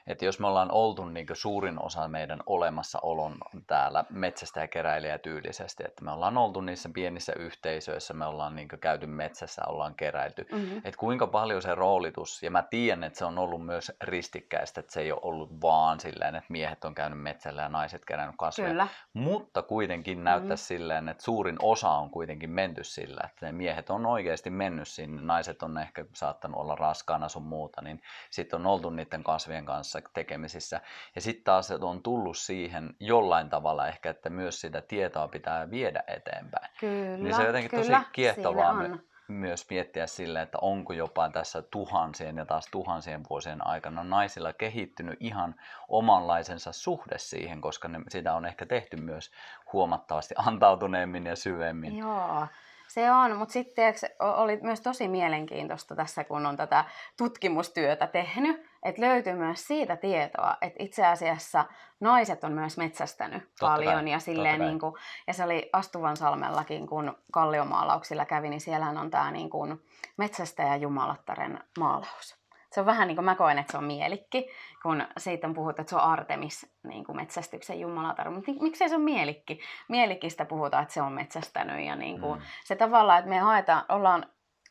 että 0.07 0.25
jos 0.25 0.39
me 0.39 0.47
ollaan 0.47 0.71
oltu 0.71 1.05
niin 1.05 1.27
suurin 1.33 1.81
osa 1.81 2.07
meidän 2.07 2.39
olemassaolon 2.45 3.37
täällä 3.67 4.05
metsästä 4.09 4.59
ja 4.59 4.67
keräilijä 4.67 5.17
tyylisesti, 5.17 5.83
että 5.87 6.05
me 6.05 6.11
ollaan 6.11 6.37
oltu 6.37 6.61
niissä 6.61 6.89
pienissä 6.93 7.33
yhteisöissä, 7.33 8.13
me 8.13 8.25
ollaan 8.25 8.55
niin 8.55 8.67
käyty 8.67 9.05
metsässä, 9.05 9.61
ollaan 9.67 9.95
keräilty, 9.95 10.47
mm-hmm. 10.51 10.77
että 10.77 10.97
kuinka 10.97 11.27
paljon 11.27 11.61
se 11.61 11.75
roolitus, 11.75 12.43
ja 12.43 12.51
mä 12.51 12.61
tiedän, 12.61 13.03
että 13.03 13.19
se 13.19 13.25
on 13.25 13.37
ollut 13.37 13.65
myös 13.65 13.91
ristikkäistä, 14.01 14.79
että 14.79 14.93
se 14.93 15.01
ei 15.01 15.11
ole 15.11 15.19
ollut 15.23 15.61
vaan 15.61 15.99
silleen, 15.99 16.35
että 16.35 16.53
miehet 16.53 16.85
on 16.85 16.95
käynyt 16.95 17.21
metsällä 17.21 17.61
ja 17.61 17.69
naiset 17.69 18.05
kerännyt 18.05 18.35
kasveja, 18.37 18.69
Kyllä. 18.69 18.87
mutta 19.13 19.61
kuitenkin 19.61 20.23
näyttää 20.23 20.47
mm-hmm. 20.47 20.57
silleen, 20.57 21.09
että 21.09 21.23
suurin 21.23 21.57
osa 21.61 21.89
on 21.89 22.09
kuitenkin 22.09 22.49
menty 22.49 22.83
sillä, 22.83 23.21
että 23.25 23.45
ne 23.45 23.51
miehet 23.51 23.89
on 23.89 24.05
oikeasti 24.05 24.49
mennyt 24.49 24.87
sinne, 24.87 25.21
naiset 25.21 25.63
on 25.63 25.77
ehkä 25.77 26.05
saattanut 26.13 26.61
olla 26.61 26.75
raskaana 26.75 27.29
sun 27.29 27.43
muuta, 27.43 27.81
niin 27.81 28.01
sitten 28.29 28.59
on 28.59 28.65
oltu 28.65 28.89
niiden 28.89 29.23
kasvien 29.23 29.65
kanssa 29.65 29.94
kanssa 30.01 30.13
tekemisissä. 30.13 30.81
Ja 31.15 31.21
sitten 31.21 31.43
taas 31.43 31.71
on 31.71 32.03
tullut 32.03 32.37
siihen 32.37 32.95
jollain 32.99 33.49
tavalla 33.49 33.87
ehkä, 33.87 34.09
että 34.09 34.29
myös 34.29 34.61
sitä 34.61 34.81
tietoa 34.81 35.27
pitää 35.27 35.71
viedä 35.71 36.03
eteenpäin. 36.07 36.69
Kyllä, 36.79 37.17
niin 37.17 37.35
se 37.35 37.41
on 37.41 37.47
jotenkin 37.47 37.69
kyllä, 37.69 37.83
tosi 37.83 38.09
kiehtovaa 38.11 38.73
my- 38.73 38.99
myös 39.27 39.69
miettiä 39.69 40.07
sille, 40.07 40.41
että 40.41 40.57
onko 40.61 40.93
jopa 40.93 41.29
tässä 41.29 41.61
tuhansien 41.61 42.37
ja 42.37 42.45
taas 42.45 42.67
tuhansien 42.71 43.21
vuosien 43.29 43.67
aikana 43.67 44.03
naisilla 44.03 44.53
kehittynyt 44.53 45.17
ihan 45.19 45.55
omanlaisensa 45.87 46.71
suhde 46.71 47.17
siihen, 47.17 47.61
koska 47.61 47.87
ne, 47.87 47.99
sitä 48.09 48.33
on 48.33 48.45
ehkä 48.45 48.65
tehty 48.65 48.97
myös 48.97 49.31
huomattavasti 49.73 50.35
antautuneemmin 50.37 51.25
ja 51.25 51.35
syvemmin. 51.35 51.97
Joo, 51.97 52.47
se 52.87 53.11
on, 53.11 53.35
mutta 53.35 53.53
sitten 53.53 53.93
oli 54.19 54.59
myös 54.61 54.81
tosi 54.81 55.07
mielenkiintoista 55.07 55.95
tässä, 55.95 56.23
kun 56.23 56.45
on 56.45 56.57
tätä 56.57 56.85
tutkimustyötä 57.17 58.07
tehnyt, 58.07 58.65
että 58.85 59.01
löytyy 59.01 59.33
myös 59.35 59.67
siitä 59.67 59.95
tietoa, 59.95 60.57
että 60.61 60.83
itse 60.83 61.05
asiassa 61.05 61.65
naiset 61.99 62.43
on 62.43 62.53
myös 62.53 62.77
metsästänyt 62.77 63.43
totta 63.43 63.65
paljon. 63.65 63.93
Kai, 63.93 64.11
ja, 64.11 64.19
silleen 64.19 64.59
niin 64.59 64.79
kuin, 64.79 64.93
ja 65.27 65.33
se 65.33 65.43
oli 65.43 65.69
Astuvan 65.73 66.17
salmellakin, 66.17 66.87
kun 66.87 67.17
kalliomaalauksilla 67.31 68.25
kävi, 68.25 68.49
niin 68.49 68.61
siellähän 68.61 68.97
on 68.97 69.11
tämä 69.11 69.31
niin 69.31 69.49
kuin 69.49 69.81
metsästäjä 70.17 70.75
Jumalattaren 70.75 71.59
maalaus 71.79 72.45
se 72.75 72.79
on 72.79 72.85
vähän 72.85 73.07
niin 73.07 73.15
kuin 73.15 73.25
mä 73.25 73.35
koen, 73.35 73.59
että 73.59 73.71
se 73.71 73.77
on 73.77 73.83
mielikki, 73.83 74.49
kun 74.83 75.03
siitä 75.17 75.47
on 75.47 75.53
puhuttu, 75.53 75.81
että 75.81 75.89
se 75.89 75.95
on 75.95 76.01
Artemis 76.01 76.75
niin 76.83 77.03
kuin 77.03 77.15
metsästyksen 77.15 77.79
jumalatar. 77.79 78.31
Mutta 78.31 78.51
miksei 78.61 78.89
se 78.89 78.95
on 78.95 79.01
mielikki? 79.01 79.59
Mielikistä 79.87 80.45
puhutaan, 80.45 80.83
että 80.83 80.93
se 80.93 81.01
on 81.01 81.13
metsästänyt 81.13 81.85
ja 81.85 81.95
niin 81.95 82.21
kuin, 82.21 82.39
mm. 82.39 82.45
se 82.63 82.75
tavallaan, 82.75 83.19
että 83.19 83.29
me 83.29 83.37
haetaan, 83.37 83.85
ollaan 83.89 84.25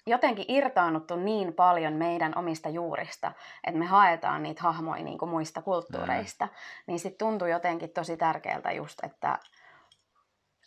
jotenkin 0.06 0.44
irtaannuttu 0.48 1.16
niin 1.16 1.54
paljon 1.54 1.92
meidän 1.92 2.38
omista 2.38 2.68
juurista, 2.68 3.32
että 3.66 3.78
me 3.78 3.86
haetaan 3.86 4.42
niitä 4.42 4.62
hahmoja 4.62 5.02
niin 5.02 5.18
kuin 5.18 5.28
muista 5.28 5.62
kulttuureista, 5.62 6.44
mm. 6.46 6.52
niin 6.86 6.98
sitten 6.98 7.26
tuntuu 7.26 7.48
jotenkin 7.48 7.90
tosi 7.90 8.16
tärkeältä 8.16 8.72
just, 8.72 9.04
että 9.04 9.38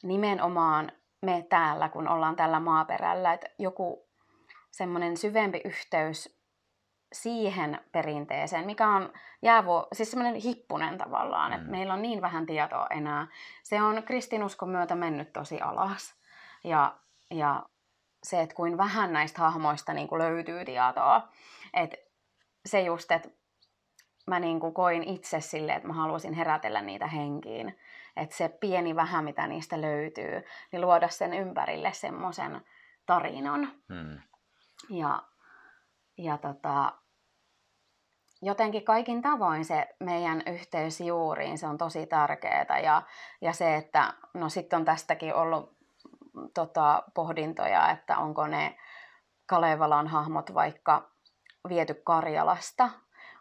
nimenomaan 0.04 0.92
me 1.22 1.46
täällä, 1.50 1.90
kun 1.90 2.08
ollaan 2.08 2.36
tällä 2.36 2.60
maaperällä, 2.60 3.34
että 3.34 3.48
joku 3.60 4.08
semmoinen 4.72 5.18
syvempi 5.18 5.62
yhteys 5.66 6.38
siihen 7.14 7.80
perinteeseen, 7.92 8.66
mikä 8.66 8.88
on 8.88 9.14
jäävuo, 9.42 9.88
siis 9.94 10.12
semmoinen 10.12 10.42
hippunen 10.42 10.98
tavallaan, 10.98 11.52
mm. 11.52 11.58
että 11.58 11.72
meillä 11.72 11.94
on 11.94 12.02
niin 12.02 12.22
vähän 12.22 12.46
tietoa 12.46 12.88
enää. 12.90 13.28
Se 13.64 13.82
on 13.82 14.04
kristinuskon 14.04 14.70
myötä 14.70 14.96
mennyt 14.96 15.34
tosi 15.34 15.62
alas. 15.62 16.16
Ja, 16.64 16.98
ja 17.32 17.66
se, 18.24 18.42
että 18.42 18.56
kuin 18.56 18.78
vähän 18.78 19.14
näistä 19.14 19.42
hahmoista 19.42 19.94
niin 19.94 20.08
kuin 20.08 20.20
löytyy 20.20 20.66
tietoa. 20.66 21.28
Et 21.74 21.96
se 22.66 22.82
just, 22.82 23.12
että 23.12 23.30
mä 24.28 24.40
niin 24.40 24.60
kuin 24.60 24.74
koin 24.74 25.04
itse 25.04 25.42
sille, 25.42 25.74
että 25.74 25.88
mä 25.88 25.94
haluaisin 25.94 26.34
herätellä 26.34 26.82
niitä 26.82 27.08
henkiin. 27.08 27.80
Että 28.16 28.36
se 28.36 28.50
pieni 28.50 28.96
vähän, 28.96 29.24
mitä 29.24 29.48
niistä 29.48 29.82
löytyy, 29.82 30.44
niin 30.72 30.82
luoda 30.82 31.10
sen 31.10 31.34
ympärille 31.34 31.94
semmoisen 31.94 32.62
tarinan. 33.06 33.72
Hmm. 33.94 34.20
Ja, 34.90 35.24
ja 36.18 36.38
tota, 36.38 36.94
jotenkin 38.42 38.86
kaikin 38.86 39.22
tavoin 39.22 39.66
se 39.66 39.96
meidän 40.00 40.44
yhteys 40.46 41.02
juuriin, 41.02 41.58
se 41.58 41.68
on 41.68 41.78
tosi 41.78 42.06
tärkeää. 42.06 42.80
Ja, 42.84 43.02
ja 43.42 43.54
se, 43.54 43.76
että 43.76 44.14
no 44.34 44.50
sitten 44.50 44.78
on 44.78 44.86
tästäkin 44.86 45.36
ollut 45.36 45.77
tota, 46.54 47.04
pohdintoja, 47.14 47.92
että 47.92 48.18
onko 48.18 48.48
ne 48.48 48.78
Kalevalan 49.46 50.08
hahmot 50.08 50.54
vaikka 50.54 51.10
viety 51.70 51.94
Karjalasta, 51.94 52.90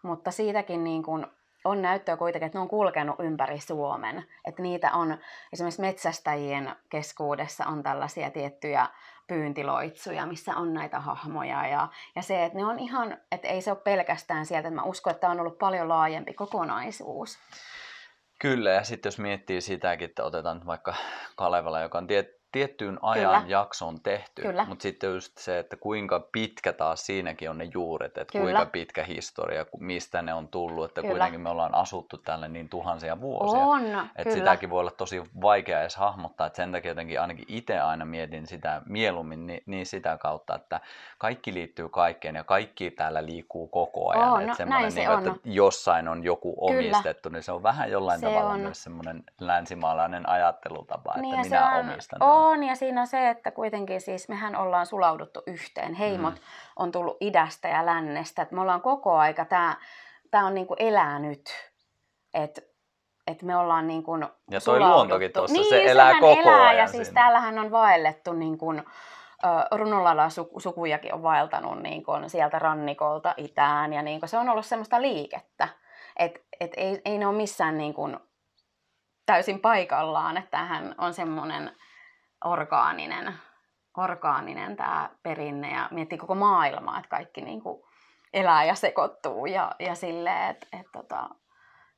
mutta 0.02 0.30
siitäkin 0.30 0.84
niin 0.84 1.02
kuin 1.02 1.26
on 1.64 1.82
näyttöä 1.82 2.16
kuitenkin, 2.16 2.46
että 2.46 2.58
ne 2.58 2.62
on 2.62 2.68
kulkenut 2.68 3.16
ympäri 3.18 3.60
Suomen. 3.60 4.24
Että 4.44 4.62
niitä 4.62 4.92
on 4.92 5.18
esimerkiksi 5.52 5.80
metsästäjien 5.80 6.76
keskuudessa 6.90 7.66
on 7.66 7.82
tällaisia 7.82 8.30
tiettyjä 8.30 8.88
pyyntiloitsuja, 9.26 10.26
missä 10.26 10.56
on 10.56 10.74
näitä 10.74 11.00
hahmoja. 11.00 11.66
Ja, 11.66 11.88
ja 12.16 12.22
se, 12.22 12.44
että 12.44 12.58
ne 12.58 12.64
on 12.64 12.78
ihan, 12.78 13.16
että 13.32 13.48
ei 13.48 13.60
se 13.60 13.70
ole 13.70 13.78
pelkästään 13.84 14.46
sieltä, 14.46 14.68
että 14.68 14.80
mä 14.80 14.86
uskon, 14.86 15.10
että 15.10 15.20
tämä 15.20 15.30
on 15.30 15.40
ollut 15.40 15.58
paljon 15.58 15.88
laajempi 15.88 16.34
kokonaisuus. 16.34 17.38
Kyllä, 18.38 18.70
ja 18.70 18.84
sitten 18.84 19.10
jos 19.10 19.18
miettii 19.18 19.60
sitäkin, 19.60 20.04
että 20.04 20.24
otetaan 20.24 20.66
vaikka 20.66 20.94
Kalevala, 21.36 21.80
joka 21.80 21.98
on 21.98 22.06
tiet, 22.06 22.35
tiettyyn 22.52 22.98
ajan 23.02 23.42
Kyllä. 23.42 23.50
jaksoon 23.50 24.00
tehty, 24.00 24.42
Kyllä. 24.42 24.64
mutta 24.64 24.82
sitten 24.82 25.10
just 25.10 25.38
se, 25.38 25.58
että 25.58 25.76
kuinka 25.76 26.28
pitkä 26.32 26.72
taas 26.72 27.06
siinäkin 27.06 27.50
on 27.50 27.58
ne 27.58 27.68
juuret, 27.74 28.18
että 28.18 28.32
Kyllä. 28.32 28.44
kuinka 28.44 28.66
pitkä 28.66 29.04
historia, 29.04 29.66
mistä 29.78 30.22
ne 30.22 30.34
on 30.34 30.48
tullut, 30.48 30.84
että 30.84 31.00
Kyllä. 31.00 31.12
kuitenkin 31.12 31.40
me 31.40 31.48
ollaan 31.48 31.74
asuttu 31.74 32.18
tälle 32.18 32.48
niin 32.48 32.68
tuhansia 32.68 33.20
vuosia. 33.20 33.60
On, 33.60 33.82
että 34.16 34.34
sitäkin 34.34 34.70
voi 34.70 34.80
olla 34.80 34.90
tosi 34.90 35.22
vaikea 35.40 35.80
edes 35.80 35.96
hahmottaa, 35.96 36.46
että 36.46 36.56
sen 36.56 36.72
takia 36.72 36.90
jotenkin 36.90 37.20
ainakin 37.20 37.44
itse 37.48 37.78
aina 37.78 38.04
mietin 38.04 38.46
sitä 38.46 38.82
mieluummin 38.86 39.46
niin, 39.46 39.62
niin 39.66 39.86
sitä 39.86 40.18
kautta, 40.18 40.54
että 40.54 40.80
kaikki 41.18 41.54
liittyy 41.54 41.88
kaikkeen 41.88 42.34
ja 42.34 42.44
kaikki 42.44 42.90
täällä 42.90 43.26
liikkuu 43.26 43.68
koko 43.68 44.10
ajan. 44.10 44.30
On, 44.30 44.50
että 44.50 44.64
näin 44.64 44.92
se 44.92 45.00
niin, 45.00 45.10
on. 45.10 45.18
että 45.18 45.40
jossain 45.44 46.08
on 46.08 46.24
joku 46.24 46.54
omistettu, 46.60 47.28
Kyllä. 47.28 47.36
niin 47.36 47.42
se 47.42 47.52
on 47.52 47.62
vähän 47.62 47.90
jollain 47.90 48.20
se 48.20 48.26
tavalla 48.26 48.52
on. 48.52 48.60
myös 48.60 48.82
semmoinen 48.82 49.24
länsimaalainen 49.40 50.28
ajattelutapa, 50.28 51.10
että 51.10 51.20
niin 51.20 51.40
minä 51.40 51.70
on, 51.70 51.80
omistan. 51.80 52.22
On, 52.22 52.35
on, 52.36 52.64
ja 52.64 52.74
siinä 52.74 53.00
on 53.00 53.06
se, 53.06 53.30
että 53.30 53.50
kuitenkin 53.50 54.00
siis 54.00 54.28
mehän 54.28 54.56
ollaan 54.56 54.86
sulauduttu 54.86 55.42
yhteen. 55.46 55.94
Heimot 55.94 56.34
mm. 56.34 56.40
on 56.76 56.92
tullut 56.92 57.16
idästä 57.20 57.68
ja 57.68 57.86
lännestä. 57.86 58.42
Että 58.42 58.54
me 58.54 58.60
ollaan 58.60 58.80
koko 58.80 59.16
aika, 59.16 59.44
tämä 59.44 59.76
tää 60.30 60.44
on 60.44 60.54
niinku 60.54 60.76
elänyt. 60.78 61.70
Että 62.34 62.60
et 63.26 63.42
me 63.42 63.56
ollaan 63.56 63.86
niin 63.86 64.02
kuin 64.02 64.26
Ja 64.50 64.60
toi 64.60 64.80
luontokin 64.80 65.32
tuossa, 65.32 65.56
niin, 65.56 65.68
se 65.68 65.84
elää 65.84 66.14
koko 66.20 66.40
elää, 66.40 66.68
ajan. 66.68 66.76
Ja 66.76 66.86
siis 66.86 67.10
täällähän 67.10 67.58
on 67.58 67.70
vaellettu 67.70 68.32
niin 68.32 68.58
kuin, 68.58 68.82
runolalla 69.70 70.28
sukujakin 70.58 71.14
on 71.14 71.22
vaeltanut 71.22 71.82
niin 71.82 72.04
kuin 72.04 72.30
sieltä 72.30 72.58
rannikolta 72.58 73.34
itään 73.36 73.92
ja 73.92 74.02
niin 74.02 74.20
kuin 74.20 74.30
se 74.30 74.38
on 74.38 74.48
ollut 74.48 74.66
semmoista 74.66 75.02
liikettä. 75.02 75.68
Että 76.16 76.40
et 76.60 76.72
ei, 76.76 77.02
ei 77.04 77.18
ne 77.18 77.26
ole 77.26 77.36
missään 77.36 77.78
niin 77.78 77.94
kuin 77.94 78.16
täysin 79.26 79.60
paikallaan, 79.60 80.36
että 80.36 80.50
tämähän 80.50 80.94
on 80.98 81.14
semmoinen 81.14 81.70
orgaaninen, 82.44 83.34
orgaaninen 83.96 84.76
tämä 84.76 85.10
perinne 85.22 85.72
ja 85.72 85.88
miettii 85.90 86.18
koko 86.18 86.34
maailmaa, 86.34 86.98
että 86.98 87.08
kaikki 87.08 87.40
niin 87.40 87.62
kuin 87.62 87.82
elää 88.32 88.64
ja 88.64 88.74
sekoittuu 88.74 89.46
ja, 89.46 89.72
ja 89.78 89.94
silleen, 89.94 90.50
että 90.50 90.66
et, 90.72 90.86
tota, 90.92 91.28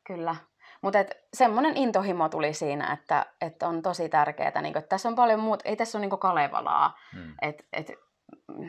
kyllä. 0.06 0.36
Mutta 0.82 0.98
semmoinen 1.34 1.76
intohimo 1.76 2.28
tuli 2.28 2.54
siinä, 2.54 2.92
että, 2.92 3.26
että 3.40 3.68
on 3.68 3.82
tosi 3.82 4.08
tärkeää, 4.08 4.62
niin 4.62 4.78
että 4.78 4.88
tässä 4.88 5.08
on 5.08 5.14
paljon 5.14 5.40
muuta, 5.40 5.68
ei 5.68 5.76
tässä 5.76 5.98
ole 5.98 6.06
niin 6.06 6.18
Kalevalaa, 6.18 6.98
hmm. 7.12 7.34
että 7.42 7.64
et, 7.72 7.90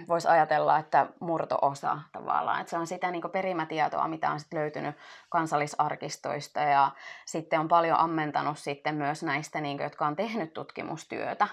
voisi 0.08 0.28
ajatella, 0.28 0.78
että 0.78 1.08
murto-osa 1.20 2.00
tavallaan, 2.12 2.62
että 2.62 2.70
se 2.70 2.78
on 2.78 2.88
sitä 2.88 3.12
niin 3.12 3.32
perimätietoa, 3.32 4.08
mitä 4.08 4.32
on 4.32 4.40
sit 4.40 4.54
löytynyt 4.54 4.96
kansallisarkistoista 5.30 6.60
ja 6.60 6.92
sitten 7.26 7.60
on 7.60 7.68
paljon 7.68 8.00
ammentanut 8.00 8.58
sitten 8.58 8.96
myös 8.96 9.24
näistä, 9.24 9.62
niin 9.62 9.78
kuin, 9.78 9.84
jotka 9.84 10.08
on 10.08 10.16
tehnyt 10.16 10.54
tutkimustyötä. 10.54 11.48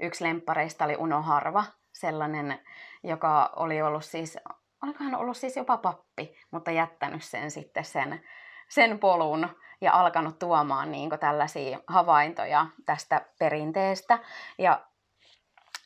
Yksi 0.00 0.24
lemppareista 0.24 0.84
oli 0.84 0.96
Uno 0.96 1.22
Harva, 1.22 1.64
sellainen, 1.92 2.60
joka 3.02 3.52
oli 3.56 3.82
ollut 3.82 4.04
siis, 4.04 4.38
olikohan 4.82 5.14
ollut 5.14 5.36
siis 5.36 5.56
jopa 5.56 5.76
pappi, 5.76 6.36
mutta 6.50 6.70
jättänyt 6.70 7.24
sen 7.24 7.50
sitten 7.50 7.84
sen, 7.84 8.22
sen 8.68 8.98
polun 8.98 9.48
ja 9.80 9.92
alkanut 9.92 10.38
tuomaan 10.38 10.92
niin 10.92 11.10
tällaisia 11.20 11.78
havaintoja 11.86 12.66
tästä 12.86 13.26
perinteestä. 13.38 14.18
Ja 14.58 14.86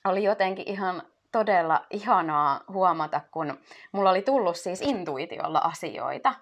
oli 0.05 0.25
jotenkin 0.25 0.69
ihan 0.69 1.03
todella 1.37 1.87
ihanaa 1.91 2.61
huomata, 2.69 3.21
kun 3.31 3.59
mulla 3.93 4.11
oli 4.11 4.23
tullut 4.23 4.57
siis 4.57 4.83
intuitiolla 4.83 5.59
asioita, 5.59 6.35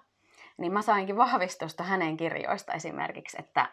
niin 0.57 0.73
mä 0.73 0.81
sainkin 0.81 1.17
vahvistusta 1.17 1.83
hänen 1.83 2.17
kirjoista 2.17 2.73
esimerkiksi, 2.73 3.37
että 3.39 3.69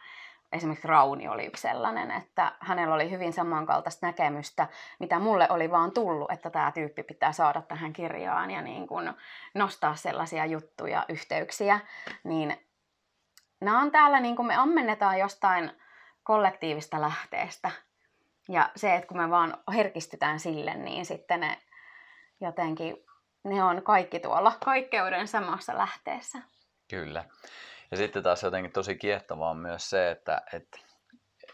esimerkiksi 0.53 0.89
Rauni 0.89 1.29
oli 1.29 1.47
yksi 1.47 1.63
sellainen, 1.63 2.11
että 2.11 2.53
hänellä 2.61 2.95
oli 2.95 3.11
hyvin 3.11 3.33
samankaltaista 3.33 4.07
näkemystä, 4.07 4.69
mitä 4.99 5.19
mulle 5.19 5.47
oli 5.51 5.71
vaan 5.71 5.93
tullut, 5.93 6.31
että 6.31 6.51
tämä 6.51 6.73
tyyppi 6.73 7.03
pitää 7.03 7.33
saada 7.33 7.63
tähän 7.63 7.93
kirjaan 7.93 8.51
ja 8.51 8.63
niin 8.63 8.87
kuin 8.87 9.13
nostaa 9.55 9.95
sellaisia 9.95 10.47
juttuja, 10.47 11.05
yhteyksiä, 11.09 11.81
niin 12.25 12.57
nämä 13.61 13.81
on 13.81 13.91
täällä, 13.91 14.21
niin 14.21 14.37
kuin 14.37 14.47
me 14.47 14.55
ammennetaan 14.55 15.19
jostain 15.19 15.73
kollektiivista 16.23 17.01
lähteestä, 17.01 17.71
ja 18.49 18.71
se, 18.77 18.95
että 18.95 19.07
kun 19.07 19.17
me 19.17 19.31
vaan 19.31 19.57
herkistytään 19.75 20.41
sille, 20.41 20.75
niin 20.75 21.07
sitten 21.07 21.41
ne 21.41 21.59
jotenkin, 22.41 22.97
ne 23.45 23.63
on 23.65 23.83
kaikki 23.83 24.21
tuolla 24.21 24.53
kaikkeuden 24.65 25.29
samassa 25.29 25.79
lähteessä. 25.79 26.39
Kyllä. 26.91 27.25
Ja 27.91 27.97
sitten 27.97 28.23
taas 28.23 28.43
jotenkin 28.43 28.73
tosi 28.73 28.97
kiehtovaa 28.97 29.51
on 29.51 29.57
myös 29.57 29.91
se, 29.91 30.11
että, 30.11 30.43
että 30.53 30.79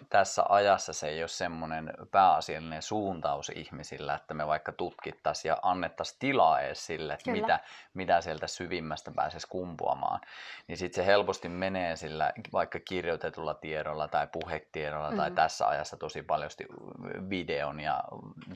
tässä 0.09 0.45
ajassa 0.49 0.93
se 0.93 1.09
ei 1.09 1.23
ole 1.23 1.29
semmoinen 1.29 1.93
pääasiallinen 2.11 2.83
suuntaus 2.83 3.49
ihmisillä, 3.49 4.15
että 4.15 4.35
me 4.35 4.47
vaikka 4.47 4.73
tutkittaisiin 4.73 5.51
ja 5.51 5.59
annettaisiin 5.63 6.19
tilaa 6.19 6.61
edes 6.61 6.87
sille, 6.87 7.13
että 7.13 7.31
mitä, 7.31 7.61
mitä 7.95 8.21
sieltä 8.21 8.47
syvimmästä 8.47 9.11
pääsisi 9.11 9.49
kumpuamaan. 9.49 10.21
Niin 10.69 10.79
sitten 10.79 11.05
se 11.05 11.07
helposti 11.07 11.49
menee 11.49 11.97
sillä 11.97 12.33
vaikka 12.53 12.81
kirjoitetulla 12.81 13.55
tiedolla 13.55 14.09
tai 14.09 14.27
puhetiedolla 14.33 15.05
mm-hmm. 15.05 15.17
tai 15.17 15.31
tässä 15.31 15.69
ajassa 15.69 15.97
tosi 15.97 16.23
paljon 16.23 16.51
videon 17.31 17.81
ja 17.81 18.05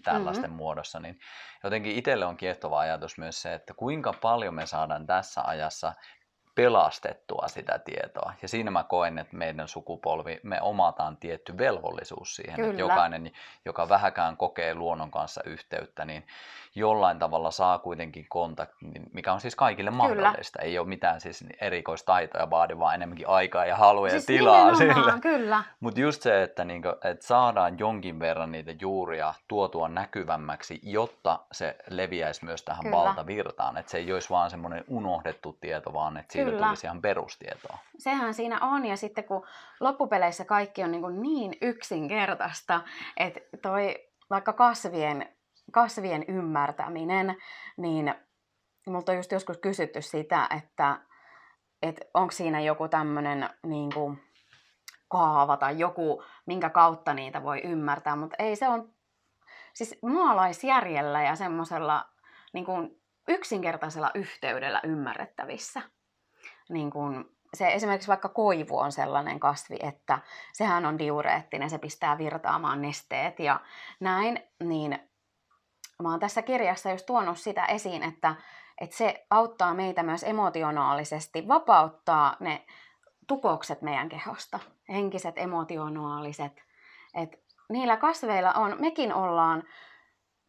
tällaisten 0.05 0.45
mm-hmm. 0.45 0.57
muodossa. 0.57 1.01
Niin 1.01 1.21
jotenkin 1.65 1.97
itselle 1.97 2.27
on 2.27 2.37
kiehtova 2.37 2.81
ajatus 2.81 3.19
myös 3.19 3.43
se, 3.43 3.55
että 3.55 3.75
kuinka 3.75 4.13
paljon 4.13 4.55
me 4.55 4.67
saadaan 4.67 5.07
tässä 5.07 5.43
ajassa 5.43 5.93
pelastettua 6.55 7.49
sitä 7.49 7.79
tietoa. 7.79 8.33
Ja 8.43 8.49
siinä 8.49 8.71
mä 8.71 8.85
koen, 8.85 9.19
että 9.19 9.37
meidän 9.37 9.69
sukupolvi, 9.69 10.41
me 10.43 10.61
omataan 10.61 11.17
tietty 11.17 11.59
velvollisuus 11.59 12.37
siihen, 12.37 12.57
Kyllä. 12.57 12.71
että 12.71 12.81
jokainen, 12.81 13.33
joka 13.65 13.89
vähäkään 13.89 14.37
kokee 14.37 14.75
luonnon 14.75 15.11
kanssa 15.11 15.41
yhteyttä, 15.45 16.05
niin 16.05 16.27
jollain 16.75 17.19
tavalla 17.19 17.51
saa 17.51 17.79
kuitenkin 17.79 18.27
kontaktin, 18.29 19.03
mikä 19.13 19.33
on 19.33 19.41
siis 19.41 19.57
kaikille 19.57 19.91
mahdollista. 19.91 20.59
Kyllä. 20.59 20.71
Ei 20.71 20.79
ole 20.79 20.89
mitään 20.89 21.21
siis 21.21 21.45
erikoistaitoja 21.61 22.51
vaadi, 22.51 22.79
vaan 22.79 22.95
enemmänkin 22.95 23.29
aikaa 23.29 23.67
ja 23.67 23.77
halua 23.77 24.09
siis 24.09 24.23
ja 24.23 24.27
tilaa 24.27 24.75
sille. 24.75 25.21
Kyllä. 25.23 25.65
Mutta 25.81 26.01
just 26.01 26.23
se, 26.23 26.43
että, 26.43 26.65
niinku, 26.65 26.89
että 26.89 27.27
saadaan 27.27 27.79
jonkin 27.79 28.21
verran 28.21 28.53
niitä 28.53 28.75
juuria 28.81 29.35
tuotua 29.49 29.89
näkyvämmäksi, 29.89 30.81
jotta 30.83 31.41
se 31.53 31.77
leviäisi 31.91 32.45
myös 32.45 32.63
tähän 32.63 32.85
kyllä. 32.85 32.97
valtavirtaan. 32.97 33.77
Että 33.77 33.91
se 33.91 33.99
ei 33.99 34.13
olisi 34.13 34.31
vaan 34.31 34.51
semmoinen 34.51 34.85
unohdettu 34.89 35.59
tieto, 35.61 35.93
vaan 35.93 36.17
että 36.17 36.33
siitä 36.33 36.51
kyllä. 36.51 36.67
tulisi 36.67 36.87
ihan 36.87 37.03
perustietoa. 37.03 37.79
Sehän 37.99 38.35
siinä 38.35 38.59
on, 38.61 38.87
ja 38.87 38.97
sitten 38.97 39.25
kun 39.25 39.47
loppupeleissä 39.81 40.45
kaikki 40.45 40.85
on 40.85 40.91
niin, 40.93 41.23
niin 41.23 41.55
yksinkertaista, 41.61 42.81
että 43.17 43.41
toi 43.63 44.09
vaikka 44.31 44.53
kasvien 44.53 45.29
kasvien 45.73 46.25
ymmärtäminen, 46.29 47.37
niin 47.77 48.15
multa 48.87 49.13
on 49.13 49.17
just 49.17 49.33
joskus 49.33 49.59
kysytty 49.59 50.03
sitä, 50.03 50.49
että, 50.57 51.01
että 51.83 52.07
onko 52.15 52.33
siinä 52.33 52.61
joku 52.61 52.89
tämmöinen 52.89 53.51
niin 53.67 53.91
kaava 55.09 55.57
tai 55.57 55.79
joku, 55.79 56.25
minkä 56.47 56.71
kautta 56.71 57.15
niitä 57.15 57.43
voi 57.43 57.61
ymmärtää, 57.65 58.17
mutta 58.17 58.37
ei 58.39 58.57
se 58.57 58.69
on 58.69 58.95
siis 59.75 59.99
maalaisjärjellä 60.03 61.23
ja 61.23 61.37
semmoisella 61.37 62.09
niin 62.53 62.67
yksinkertaisella 63.29 64.11
yhteydellä 64.15 64.81
ymmärrettävissä. 64.85 65.83
Niin 66.71 66.91
kuin 66.91 67.25
se 67.55 67.73
esimerkiksi 67.73 68.09
vaikka 68.09 68.29
koivu 68.29 68.79
on 68.79 68.93
sellainen 68.93 69.41
kasvi, 69.41 69.77
että 69.83 70.19
sehän 70.53 70.87
on 70.87 70.99
diureettinen, 70.99 71.71
se 71.71 71.79
pistää 71.79 72.19
virtaamaan 72.19 72.83
nesteet 72.83 73.41
ja 73.41 73.61
näin, 74.01 74.41
niin 74.65 75.12
mä 76.03 76.11
oon 76.11 76.21
tässä 76.21 76.43
kirjassa 76.43 76.91
just 76.91 77.07
tuonut 77.07 77.39
sitä 77.39 77.65
esiin, 77.65 78.03
että, 78.03 78.35
että 78.81 78.97
se 78.97 79.27
auttaa 79.31 79.75
meitä 79.75 80.03
myös 80.03 80.23
emotionaalisesti, 80.25 81.49
vapauttaa 81.49 82.37
ne 82.41 82.67
tukokset 83.27 83.83
meidän 83.83 84.09
kehosta, 84.09 84.59
henkiset, 84.89 85.39
emotionaaliset. 85.39 86.63
Et 87.15 87.43
niillä 87.69 87.97
kasveilla 87.97 88.53
on, 88.53 88.77
mekin 88.81 89.15
ollaan 89.15 89.63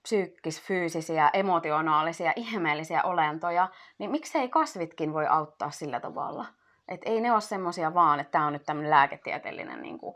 psyykkis-fyysisiä, 0.04 1.30
emotionaalisia, 1.34 2.34
ihmeellisiä 2.36 3.04
olentoja, 3.04 3.70
niin 3.98 4.12
miksei 4.12 4.50
kasvitkin 4.50 5.13
voi 5.13 5.28
auttaa 5.28 5.72
sillä 5.72 6.00
tavalla? 6.00 6.46
Et 6.88 7.02
ei 7.06 7.22
ne 7.22 7.32
ole 7.32 7.42
semmoisia 7.42 7.94
vaan, 7.94 8.20
että 8.20 8.32
tämä 8.32 8.48
on 8.48 8.54
nyt 8.54 8.66
tämmöinen 8.66 8.92
lääketieteellinen 8.92 9.82
niin 9.82 9.98
kuin, 9.98 10.16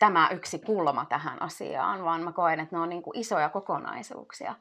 tämä 0.00 0.28
yksi 0.28 0.58
kulma 0.58 1.04
tähän 1.04 1.42
asiaan, 1.42 2.04
vaan 2.04 2.22
mä 2.22 2.32
koen, 2.32 2.60
että 2.60 2.76
ne 2.76 2.82
on 2.82 2.88
niin 2.88 3.02
kuin 3.02 3.18
isoja 3.18 3.48
kokonaisuuksia. 3.48 4.54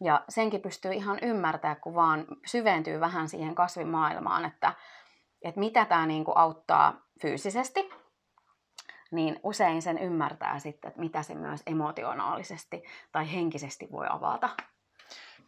Ja 0.00 0.24
senkin 0.28 0.60
pystyy 0.60 0.92
ihan 0.92 1.18
ymmärtää, 1.22 1.74
kun 1.74 1.94
vaan 1.94 2.24
syventyy 2.46 3.00
vähän 3.00 3.28
siihen 3.28 3.54
kasvimaailmaan, 3.54 4.44
että, 4.44 4.72
että 5.42 5.60
mitä 5.60 5.84
tämä 5.84 6.06
niin 6.06 6.24
kuin 6.24 6.36
auttaa 6.36 7.00
fyysisesti, 7.22 7.90
niin 9.10 9.40
usein 9.42 9.82
sen 9.82 9.98
ymmärtää 9.98 10.58
sitten, 10.58 10.88
että 10.88 11.00
mitä 11.00 11.22
se 11.22 11.34
myös 11.34 11.62
emotionaalisesti 11.66 12.84
tai 13.12 13.32
henkisesti 13.32 13.88
voi 13.92 14.06
avata. 14.10 14.48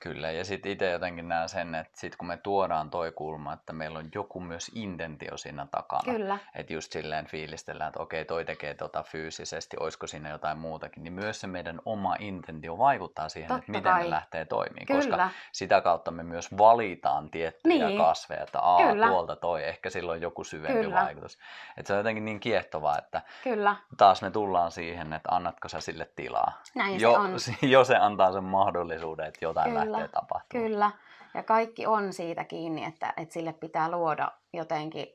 Kyllä, 0.00 0.30
ja 0.30 0.44
sitten 0.44 0.72
itse 0.72 0.90
jotenkin 0.90 1.28
näen 1.28 1.48
sen, 1.48 1.74
että 1.74 2.00
sit 2.00 2.16
kun 2.16 2.28
me 2.28 2.36
tuodaan 2.36 2.90
toi 2.90 3.12
kulma, 3.12 3.52
että 3.52 3.72
meillä 3.72 3.98
on 3.98 4.08
joku 4.14 4.40
myös 4.40 4.70
intentio 4.74 5.36
siinä 5.36 5.66
takana. 5.70 6.12
Kyllä. 6.12 6.38
Että 6.54 6.72
just 6.72 6.92
silleen 6.92 7.26
fiilistellään, 7.26 7.88
että 7.88 8.02
okei, 8.02 8.24
toi 8.24 8.44
tekee 8.44 8.74
tota 8.74 9.02
fyysisesti, 9.02 9.76
olisiko 9.80 10.06
siinä 10.06 10.30
jotain 10.30 10.58
muutakin, 10.58 11.04
niin 11.04 11.12
myös 11.12 11.40
se 11.40 11.46
meidän 11.46 11.80
oma 11.84 12.16
intentio 12.18 12.78
vaikuttaa 12.78 13.28
siihen, 13.28 13.48
Totta 13.48 13.58
että 13.58 13.72
miten 13.72 13.92
kai. 13.92 14.04
me 14.04 14.10
lähtee 14.10 14.44
toimimaan. 14.44 14.86
Kyllä. 14.86 15.00
Koska 15.00 15.30
sitä 15.52 15.80
kautta 15.80 16.10
me 16.10 16.22
myös 16.22 16.58
valitaan 16.58 17.30
tiettyjä 17.30 17.86
niin. 17.86 17.98
kasveja, 17.98 18.42
että 18.42 18.60
aa, 18.60 18.88
Kyllä. 18.88 19.06
tuolta 19.06 19.36
toi, 19.36 19.64
ehkä 19.64 19.90
sillä 19.90 20.12
on 20.12 20.20
joku 20.20 20.44
syvempi 20.44 20.84
Kyllä. 20.84 21.02
vaikutus. 21.04 21.38
Että 21.76 21.86
se 21.86 21.92
on 21.92 21.98
jotenkin 21.98 22.24
niin 22.24 22.40
kiehtovaa, 22.40 22.98
että 22.98 23.22
Kyllä. 23.44 23.76
taas 23.96 24.22
me 24.22 24.30
tullaan 24.30 24.70
siihen, 24.70 25.12
että 25.12 25.28
annatko 25.32 25.68
sä 25.68 25.80
sille 25.80 26.10
tilaa. 26.16 26.62
Näin 26.74 27.00
jo, 27.00 27.12
se 27.12 27.18
on. 27.18 27.36
jo 27.70 27.84
se 27.84 27.96
antaa 27.96 28.32
sen 28.32 28.44
mahdollisuuden, 28.44 29.26
että 29.26 29.44
jotain 29.44 29.70
Kyllä 29.70 29.87
lähtee 29.92 30.08
tapahtumaan. 30.08 30.66
Kyllä, 30.66 30.90
ja 31.34 31.42
kaikki 31.42 31.86
on 31.86 32.12
siitä 32.12 32.44
kiinni, 32.44 32.84
että, 32.84 33.14
että 33.16 33.32
sille 33.32 33.52
pitää 33.52 33.90
luoda 33.90 34.32
jotenkin 34.52 35.06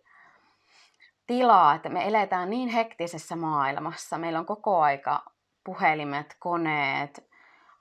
tilaa, 1.27 1.73
että 1.73 1.89
me 1.89 2.07
eletään 2.07 2.49
niin 2.49 2.69
hektisessä 2.69 3.35
maailmassa. 3.35 4.17
Meillä 4.17 4.39
on 4.39 4.45
koko 4.45 4.81
aika 4.81 5.25
puhelimet, 5.63 6.35
koneet, 6.39 7.33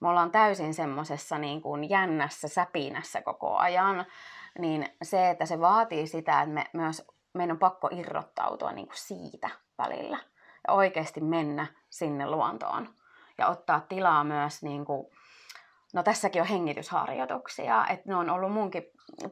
me 0.02 0.08
ollaan 0.08 0.30
täysin 0.30 0.74
semmoisessa 0.74 1.38
niin 1.38 1.62
kuin 1.62 1.90
jännässä 1.90 2.48
säpinässä 2.48 3.22
koko 3.22 3.56
ajan, 3.56 4.06
niin 4.58 4.88
se, 5.02 5.30
että 5.30 5.46
se 5.46 5.60
vaatii 5.60 6.06
sitä, 6.06 6.42
että 6.42 6.54
me 6.54 6.64
myös, 6.72 7.06
meidän 7.34 7.52
on 7.54 7.58
pakko 7.58 7.88
irrottautua 7.92 8.72
niin 8.72 8.86
kuin 8.86 8.98
siitä 8.98 9.50
välillä. 9.78 10.18
Ja 10.68 10.74
oikeasti 10.74 11.20
mennä 11.20 11.66
sinne 11.90 12.30
luontoon. 12.30 12.88
Ja 13.38 13.48
ottaa 13.48 13.80
tilaa 13.80 14.24
myös 14.24 14.62
niin 14.62 14.84
kuin 14.84 15.06
No 15.92 16.02
tässäkin 16.02 16.42
on 16.42 16.48
hengitysharjoituksia, 16.48 17.86
että 17.86 18.08
ne 18.08 18.16
on 18.16 18.30
ollut 18.30 18.52
munkin 18.52 18.82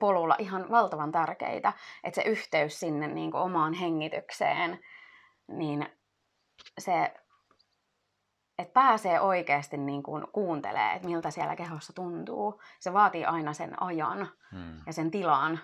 polulla 0.00 0.36
ihan 0.38 0.70
valtavan 0.70 1.12
tärkeitä, 1.12 1.72
että 2.04 2.22
se 2.22 2.28
yhteys 2.28 2.80
sinne 2.80 3.08
niin 3.08 3.30
kuin 3.30 3.42
omaan 3.42 3.72
hengitykseen, 3.72 4.80
niin 5.48 5.86
se, 6.78 7.14
että 8.58 8.72
pääsee 8.72 9.20
oikeasti 9.20 9.76
niin 9.76 10.02
kuin 10.02 10.26
kuuntelee, 10.32 10.92
että 10.92 11.08
miltä 11.08 11.30
siellä 11.30 11.56
kehossa 11.56 11.92
tuntuu. 11.92 12.62
Se 12.80 12.92
vaatii 12.92 13.24
aina 13.24 13.52
sen 13.52 13.82
ajan 13.82 14.28
hmm. 14.50 14.80
ja 14.86 14.92
sen 14.92 15.10
tilan, 15.10 15.60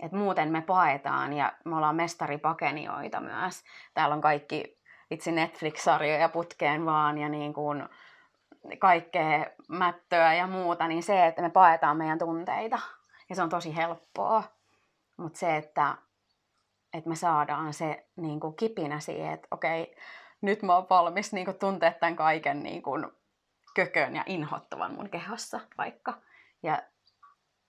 että 0.00 0.16
muuten 0.16 0.52
me 0.52 0.62
paetaan 0.62 1.32
ja 1.32 1.52
me 1.64 1.76
ollaan 1.76 1.96
mestaripakenioita 1.96 3.20
myös. 3.20 3.62
Täällä 3.94 4.14
on 4.14 4.20
kaikki 4.20 4.78
itse 5.10 5.32
Netflix-sarjoja 5.32 6.28
putkeen 6.28 6.86
vaan 6.86 7.18
ja 7.18 7.28
niin 7.28 7.54
kuin, 7.54 7.88
kaikkea 8.78 9.46
mättöä 9.68 10.34
ja 10.34 10.46
muuta, 10.46 10.88
niin 10.88 11.02
se, 11.02 11.26
että 11.26 11.42
me 11.42 11.50
paetaan 11.50 11.96
meidän 11.96 12.18
tunteita. 12.18 12.78
Ja 13.28 13.34
se 13.34 13.42
on 13.42 13.48
tosi 13.48 13.76
helppoa. 13.76 14.42
Mutta 15.16 15.38
se, 15.38 15.56
että, 15.56 15.94
että 16.92 17.08
me 17.10 17.16
saadaan 17.16 17.72
se 17.72 18.06
niin 18.16 18.40
kuin 18.40 18.56
kipinä 18.56 19.00
siihen, 19.00 19.32
että 19.32 19.48
okei, 19.50 19.96
nyt 20.40 20.62
mä 20.62 20.74
oon 20.74 20.86
valmis 20.90 21.32
niin 21.32 21.44
kuin 21.44 21.58
tuntea 21.58 21.92
tämän 21.92 22.16
kaiken 22.16 22.62
niin 22.62 22.82
kuin 22.82 23.06
kökön 23.74 24.16
ja 24.16 24.22
inhottavan 24.26 24.94
mun 24.94 25.10
kehossa 25.10 25.60
vaikka. 25.78 26.14
Ja, 26.62 26.82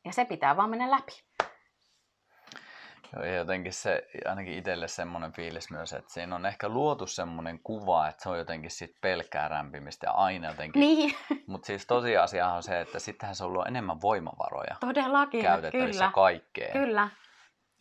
ja 0.05 0.13
se 0.13 0.25
pitää 0.25 0.57
vaan 0.57 0.69
mennä 0.69 0.91
läpi. 0.91 1.23
Joo, 3.15 3.25
ja 3.25 3.35
jotenkin 3.35 3.73
se, 3.73 4.07
ainakin 4.25 4.53
itselle 4.53 4.87
semmoinen 4.87 5.31
fiilis 5.31 5.71
myös, 5.71 5.93
että 5.93 6.13
siinä 6.13 6.35
on 6.35 6.45
ehkä 6.45 6.69
luotu 6.69 7.07
semmoinen 7.07 7.59
kuva, 7.59 8.07
että 8.07 8.23
se 8.23 8.29
on 8.29 8.37
jotenkin 8.37 8.71
sit 8.71 9.01
pelkkää 9.01 9.47
rämpimistä 9.47 10.07
ja 10.07 10.11
aina 10.11 10.47
jotenkin. 10.47 10.79
Niin. 10.79 11.15
Mutta 11.47 11.65
siis 11.65 11.87
tosiasia 11.87 12.47
on 12.47 12.63
se, 12.63 12.81
että 12.81 12.99
sittenhän 12.99 13.35
se 13.35 13.43
on 13.43 13.49
ollut 13.49 13.67
enemmän 13.67 14.01
voimavaroja. 14.01 14.75
Todellakin, 14.79 15.41
käytettävissä 15.41 16.03
kyllä. 16.03 16.11
kaikkeen. 16.11 16.73
Kyllä. 16.73 17.09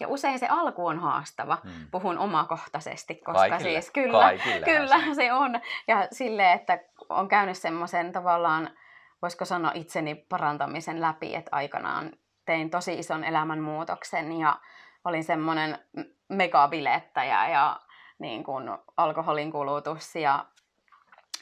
Ja 0.00 0.08
usein 0.08 0.38
se 0.38 0.46
alku 0.50 0.86
on 0.86 0.98
haastava, 0.98 1.58
hmm. 1.62 1.86
puhun 1.90 2.18
omakohtaisesti, 2.18 3.14
koska 3.14 3.48
kaikille, 3.48 3.80
siis 3.80 3.90
kyllä, 3.90 4.32
kyllä 4.64 4.98
se. 4.98 5.14
se 5.14 5.32
on. 5.32 5.60
Ja 5.88 6.08
sille, 6.12 6.52
että 6.52 6.78
on 7.08 7.28
käynyt 7.28 7.58
semmoisen 7.58 8.12
tavallaan, 8.12 8.70
voisiko 9.22 9.44
sanoa 9.44 9.72
itseni 9.74 10.14
parantamisen 10.14 11.00
läpi, 11.00 11.34
että 11.34 11.48
aikanaan 11.52 12.12
tein 12.46 12.70
tosi 12.70 12.98
ison 12.98 13.24
elämänmuutoksen 13.24 14.32
ja 14.32 14.60
olin 15.04 15.24
semmoinen 15.24 15.78
megabilettäjä 16.28 17.48
ja 17.48 17.80
niin 18.18 18.44
kuin 18.44 18.70
alkoholin 18.96 19.52
kulutus 19.52 20.14
ja 20.14 20.44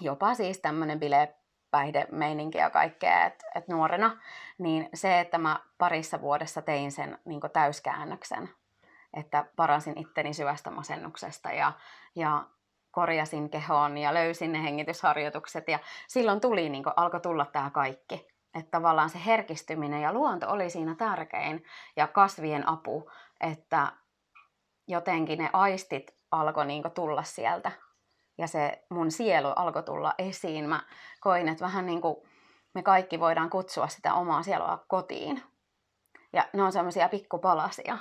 jopa 0.00 0.34
siis 0.34 0.58
tämmöinen 0.58 1.00
bilepäihdemeininki 1.00 2.58
ja 2.58 2.70
kaikkea, 2.70 3.24
että 3.24 3.44
et 3.54 3.68
nuorena, 3.68 4.16
niin 4.58 4.88
se, 4.94 5.20
että 5.20 5.38
mä 5.38 5.60
parissa 5.78 6.20
vuodessa 6.20 6.62
tein 6.62 6.92
sen 6.92 7.18
niin 7.24 7.40
täyskäännöksen, 7.52 8.50
että 9.14 9.44
paransin 9.56 9.98
itteni 9.98 10.34
syvästä 10.34 10.70
masennuksesta 10.70 11.52
ja, 11.52 11.72
ja 12.14 12.44
korjasin 12.90 13.50
kehoon 13.50 13.98
ja 13.98 14.14
löysin 14.14 14.52
ne 14.52 14.62
hengitysharjoitukset 14.62 15.68
ja 15.68 15.78
silloin 16.08 16.40
tuli, 16.40 16.68
niin 16.68 16.84
alkoi 16.96 17.20
tulla 17.20 17.44
tämä 17.44 17.70
kaikki. 17.70 18.32
Että 18.54 18.70
tavallaan 18.70 19.10
se 19.10 19.18
herkistyminen 19.26 20.02
ja 20.02 20.12
luonto 20.12 20.50
oli 20.50 20.70
siinä 20.70 20.94
tärkein 20.94 21.64
ja 21.96 22.06
kasvien 22.06 22.68
apu, 22.68 23.10
että 23.42 23.92
jotenkin 24.88 25.38
ne 25.38 25.50
aistit 25.52 26.14
alkoi 26.30 26.66
niinku 26.66 26.90
tulla 26.90 27.22
sieltä 27.22 27.72
ja 28.38 28.46
se 28.46 28.84
mun 28.90 29.10
sielu 29.10 29.48
alkoi 29.48 29.82
tulla 29.82 30.14
esiin. 30.18 30.68
Mä 30.68 30.82
koin, 31.20 31.48
että 31.48 31.64
vähän 31.64 31.86
niin 31.86 32.00
kuin 32.00 32.16
me 32.74 32.82
kaikki 32.82 33.20
voidaan 33.20 33.50
kutsua 33.50 33.88
sitä 33.88 34.14
omaa 34.14 34.42
sielua 34.42 34.84
kotiin. 34.88 35.42
Ja 36.32 36.48
ne 36.52 36.62
on 36.62 36.72
semmoisia 36.72 37.08
pikkupalasia. 37.08 37.98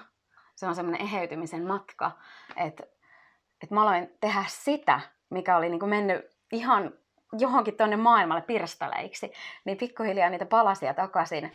Se 0.55 0.67
on 0.67 0.75
semmoinen 0.75 1.01
eheytymisen 1.01 1.67
matka, 1.67 2.11
että, 2.55 2.83
että 3.63 3.75
mä 3.75 3.81
aloin 3.81 4.17
tehdä 4.19 4.43
sitä, 4.47 4.99
mikä 5.29 5.57
oli 5.57 5.69
niin 5.69 5.79
kuin 5.79 5.89
mennyt 5.89 6.31
ihan 6.51 6.93
johonkin 7.39 7.77
tuonne 7.77 7.95
maailmalle 7.95 8.41
pirstaleiksi, 8.41 9.31
niin 9.65 9.77
pikkuhiljaa 9.77 10.29
niitä 10.29 10.45
palasia 10.45 10.93
takaisin. 10.93 11.51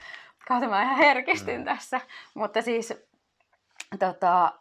Kautta 0.48 0.68
mä 0.68 0.82
ihan 0.82 0.96
herkistyn 0.96 1.60
mm. 1.60 1.64
tässä. 1.64 2.00
Mutta 2.34 2.62
siis 2.62 3.05
tota, 3.98 4.52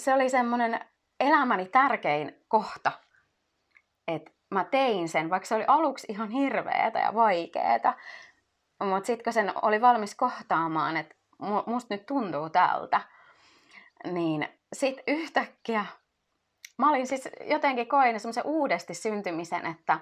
se 0.00 0.14
oli 0.14 0.28
semmoinen 0.28 0.80
elämäni 1.20 1.66
tärkein 1.66 2.44
kohta, 2.48 2.92
että 4.08 4.30
mä 4.50 4.64
tein 4.64 5.08
sen, 5.08 5.30
vaikka 5.30 5.46
se 5.46 5.54
oli 5.54 5.64
aluksi 5.66 6.06
ihan 6.10 6.30
hirveetä 6.30 6.98
ja 6.98 7.14
vaikeeta. 7.14 7.94
Mutta 8.84 9.06
sitten 9.06 9.24
kun 9.24 9.32
sen 9.32 9.52
oli 9.62 9.80
valmis 9.80 10.14
kohtaamaan, 10.14 10.96
että 10.96 11.14
musta 11.66 11.94
nyt 11.94 12.06
tuntuu 12.06 12.50
tältä, 12.50 13.00
niin 14.04 14.48
sitten 14.72 15.04
yhtäkkiä 15.06 15.86
mä 16.78 16.90
olin 16.90 17.06
siis 17.06 17.28
jotenkin 17.40 17.88
koin 17.88 18.20
semmoisen 18.20 18.46
uudesti 18.46 18.94
syntymisen, 18.94 19.66
että 19.66 20.00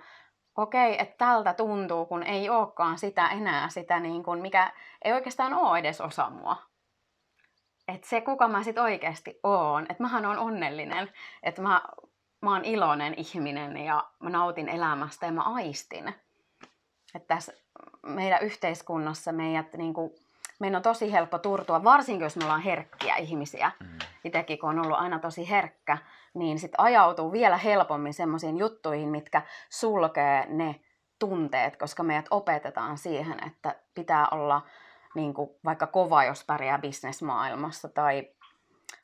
okei, 0.56 1.02
että 1.02 1.14
tältä 1.18 1.54
tuntuu, 1.54 2.06
kun 2.06 2.22
ei 2.22 2.50
olekaan 2.50 2.98
sitä 2.98 3.28
enää, 3.28 3.68
sitä 3.68 4.00
niin 4.00 4.22
kuin, 4.22 4.40
mikä 4.40 4.72
ei 5.04 5.12
oikeastaan 5.12 5.54
ole 5.54 5.78
edes 5.78 6.00
osa 6.00 6.30
mua. 6.30 6.56
Että 7.88 8.08
se, 8.08 8.20
kuka 8.20 8.48
mä 8.48 8.62
sitten 8.62 8.82
oikeasti 8.82 9.40
oon, 9.42 9.82
että 9.82 10.02
mähän 10.02 10.26
on 10.26 10.38
onnellinen, 10.38 11.10
että 11.42 11.62
mä, 11.62 11.82
mä 12.40 12.52
oon 12.52 12.64
iloinen 12.64 13.14
ihminen 13.16 13.76
ja 13.76 14.04
mä 14.20 14.30
nautin 14.30 14.68
elämästä 14.68 15.26
ja 15.26 15.32
mä 15.32 15.42
aistin. 15.42 16.14
Että 17.14 17.34
tässä 17.34 17.52
meidän 18.02 18.42
yhteiskunnassa 18.42 19.32
meidät 19.32 19.74
niin 19.74 19.94
kuin, 19.94 20.10
meidän 20.60 20.76
on 20.76 20.82
tosi 20.82 21.12
helppo 21.12 21.38
turtua, 21.38 21.84
varsinkin 21.84 22.24
jos 22.24 22.36
me 22.36 22.44
ollaan 22.44 22.62
herkkiä 22.62 23.16
ihmisiä. 23.16 23.72
Mm. 23.80 23.98
Itsekin 24.24 24.58
kun 24.58 24.68
on 24.68 24.78
ollut 24.78 24.98
aina 24.98 25.18
tosi 25.18 25.50
herkkä, 25.50 25.98
niin 26.34 26.58
sitten 26.58 26.80
ajautuu 26.80 27.32
vielä 27.32 27.56
helpommin 27.56 28.14
semmoisiin 28.14 28.58
juttuihin, 28.58 29.08
mitkä 29.08 29.42
sulkee 29.70 30.46
ne 30.48 30.80
tunteet, 31.18 31.76
koska 31.76 32.02
meidät 32.02 32.26
opetetaan 32.30 32.98
siihen, 32.98 33.46
että 33.46 33.74
pitää 33.94 34.28
olla 34.30 34.62
niin 35.14 35.34
kuin 35.34 35.50
vaikka 35.64 35.86
kova, 35.86 36.24
jos 36.24 36.44
pärjää 36.44 36.78
bisnesmaailmassa 36.78 37.88
tai 37.88 38.28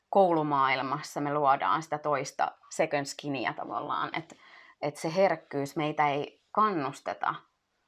koulumaailmassa 0.09 1.21
me 1.21 1.33
luodaan 1.33 1.83
sitä 1.83 1.97
toista 1.97 2.51
second 2.69 3.05
skinia 3.05 3.53
tavallaan, 3.53 4.09
että, 4.15 4.35
että 4.81 5.01
se 5.01 5.15
herkkyys 5.15 5.75
meitä 5.75 6.09
ei 6.09 6.41
kannusteta 6.51 7.35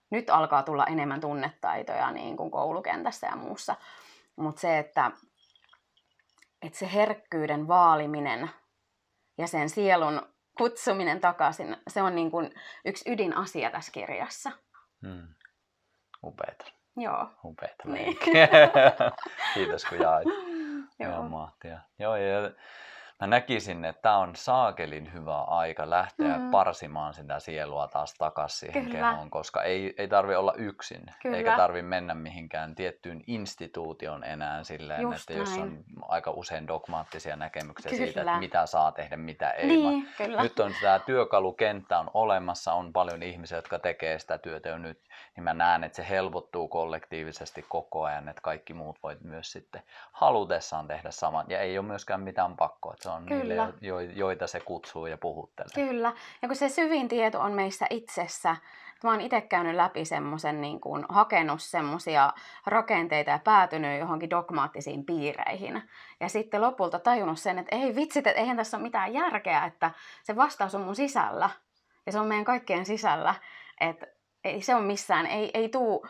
nyt 0.10 0.30
alkaa 0.30 0.64
tulla 0.64 0.86
enemmän 0.86 1.22
tunnetaitoja 1.22 2.12
niin 2.12 2.38
kuin 2.38 2.52
koulukentässä 2.52 3.28
ja 3.28 3.36
muussa. 3.36 3.76
Mutta 4.36 4.62
se, 4.62 4.80
että, 4.80 5.12
että 6.62 6.80
se 6.80 6.94
herkkyyden 6.94 7.68
vaaliminen 7.68 8.50
ja 9.38 9.48
sen 9.48 9.70
sielun 9.70 10.22
kutsuminen 10.58 11.22
takaisin, 11.22 11.78
se 11.88 12.02
on 12.02 12.16
niin 12.16 12.32
kuin 12.32 12.54
yksi 12.86 13.12
ydinasia 13.12 13.72
tässä 13.72 13.92
kirjassa. 13.92 14.52
Hmm. 15.08 15.28
Upeeta. 16.24 16.81
Joo. 16.98 17.30
Upeeta. 17.44 17.84
Niin. 17.86 18.18
Kiitos 19.54 19.86
kun 19.86 19.98
jaoit. 19.98 20.28
Joo. 21.00 21.12
Joo, 21.12 21.24
mahtia. 21.30 21.80
Joo, 22.00 22.16
ja 22.16 22.52
mä 23.22 23.28
näkisin, 23.28 23.86
että 23.86 24.02
tämä 24.02 24.18
on 24.18 24.36
saakelin 24.36 25.14
hyvä 25.14 25.42
aika 25.42 25.90
lähteä 25.90 26.38
mm. 26.38 26.52
parsimaan 26.52 27.14
sitä 27.14 27.40
sielua 27.40 27.88
taas 27.88 28.14
takaisin 28.14 28.60
siihen 28.60 28.86
Kyllä. 28.86 29.12
kehoon, 29.12 29.30
koska 29.30 29.64
ei, 29.64 29.94
ei 29.98 30.08
tarvi 30.08 30.36
olla 30.36 30.54
yksin, 30.58 31.02
Kyllä. 31.22 31.38
eikä 31.38 31.58
tarvi 31.58 31.82
mennä 31.82 32.14
mihinkään 32.14 32.76
tiettyyn 32.76 33.24
instituution 33.28 34.24
enää 34.24 34.64
silleen, 34.64 35.02
Just 35.02 35.16
että 35.16 35.34
näin. 35.34 35.40
jos 35.40 35.58
on 35.58 35.84
aika 36.10 36.32
usein 36.32 36.68
dogmaattisia 36.68 37.36
näkemyksiä 37.36 37.92
Kyllä. 37.92 38.06
siitä, 38.06 38.22
että 38.22 38.40
mitä 38.40 38.66
saa 38.66 38.92
tehdä, 38.92 39.18
mitä 39.18 39.50
ei. 39.50 39.68
Niin, 39.68 40.08
Kyllä. 40.18 40.44
Nyt 40.44 40.60
on 40.60 40.74
tämä 40.82 41.00
työkalukenttä 41.00 42.00
on 42.00 42.12
olemassa, 42.14 42.74
on 42.74 42.94
paljon 42.94 43.24
ihmisiä, 43.24 43.58
jotka 43.58 43.80
tekee 43.80 44.20
sitä 44.20 44.38
työtä 44.38 44.70
jo 44.70 44.78
nyt, 44.78 45.00
niin 45.36 45.44
mä 45.44 45.54
näen, 45.54 45.84
että 45.84 45.96
se 45.96 46.10
helpottuu 46.10 46.68
kollektiivisesti 46.68 47.66
koko 47.70 48.04
ajan, 48.04 48.30
että 48.30 48.42
kaikki 48.42 48.74
muut 48.74 49.00
voit 49.04 49.22
myös 49.22 49.52
sitten 49.52 49.84
halutessaan 50.12 50.88
tehdä 50.88 51.12
saman, 51.12 51.46
ja 51.50 51.60
ei 51.60 51.78
ole 51.78 51.88
myöskään 51.88 52.22
mitään 52.22 52.56
pakkoa, 52.56 52.94
että 52.94 53.04
se 53.04 53.11
on 53.14 53.26
Kyllä. 53.26 53.74
niille, 53.82 54.14
joita 54.14 54.48
se 54.48 54.60
kutsuu 54.60 55.06
ja 55.06 55.18
puhuttelee. 55.18 55.88
Kyllä, 55.88 56.14
ja 56.42 56.48
kun 56.48 56.56
se 56.56 56.70
syvin 56.70 57.08
tieto 57.08 57.40
on 57.40 57.52
meissä 57.52 57.86
itsessä, 57.90 58.56
mä 59.04 59.12
oon 59.12 59.22
itse 59.22 59.42
käynyt 59.42 59.76
läpi 59.76 60.06
semmoisen, 60.06 60.62
niin 60.62 60.80
kuin, 60.80 61.06
hakenut 61.10 61.62
semmoisia 61.62 62.34
rakenteita 62.66 63.32
ja 63.32 63.40
päätynyt 63.40 64.00
johonkin 64.00 64.30
dogmaattisiin 64.30 65.06
piireihin. 65.06 65.84
Ja 66.20 66.30
sitten 66.30 66.62
lopulta 66.62 67.00
tajunnut 67.00 67.40
sen, 67.40 67.60
että 67.60 67.76
ei 67.76 67.96
vitsit, 67.96 68.28
että 68.28 68.40
eihän 68.40 68.58
tässä 68.58 68.78
ole 68.78 68.84
mitään 68.84 69.14
järkeä, 69.14 69.66
että 69.66 69.92
se 70.24 70.36
vastaus 70.36 70.76
on 70.76 70.82
mun 70.82 70.96
sisällä. 70.96 71.50
Ja 72.06 72.12
se 72.12 72.20
on 72.20 72.28
meidän 72.28 72.46
kaikkien 72.46 72.86
sisällä. 72.86 73.36
Että 73.80 74.08
ei 74.44 74.62
se 74.62 74.76
on 74.76 74.84
missään, 74.84 75.26
ei, 75.26 75.52
ei 75.54 75.70
tuu, 75.70 76.08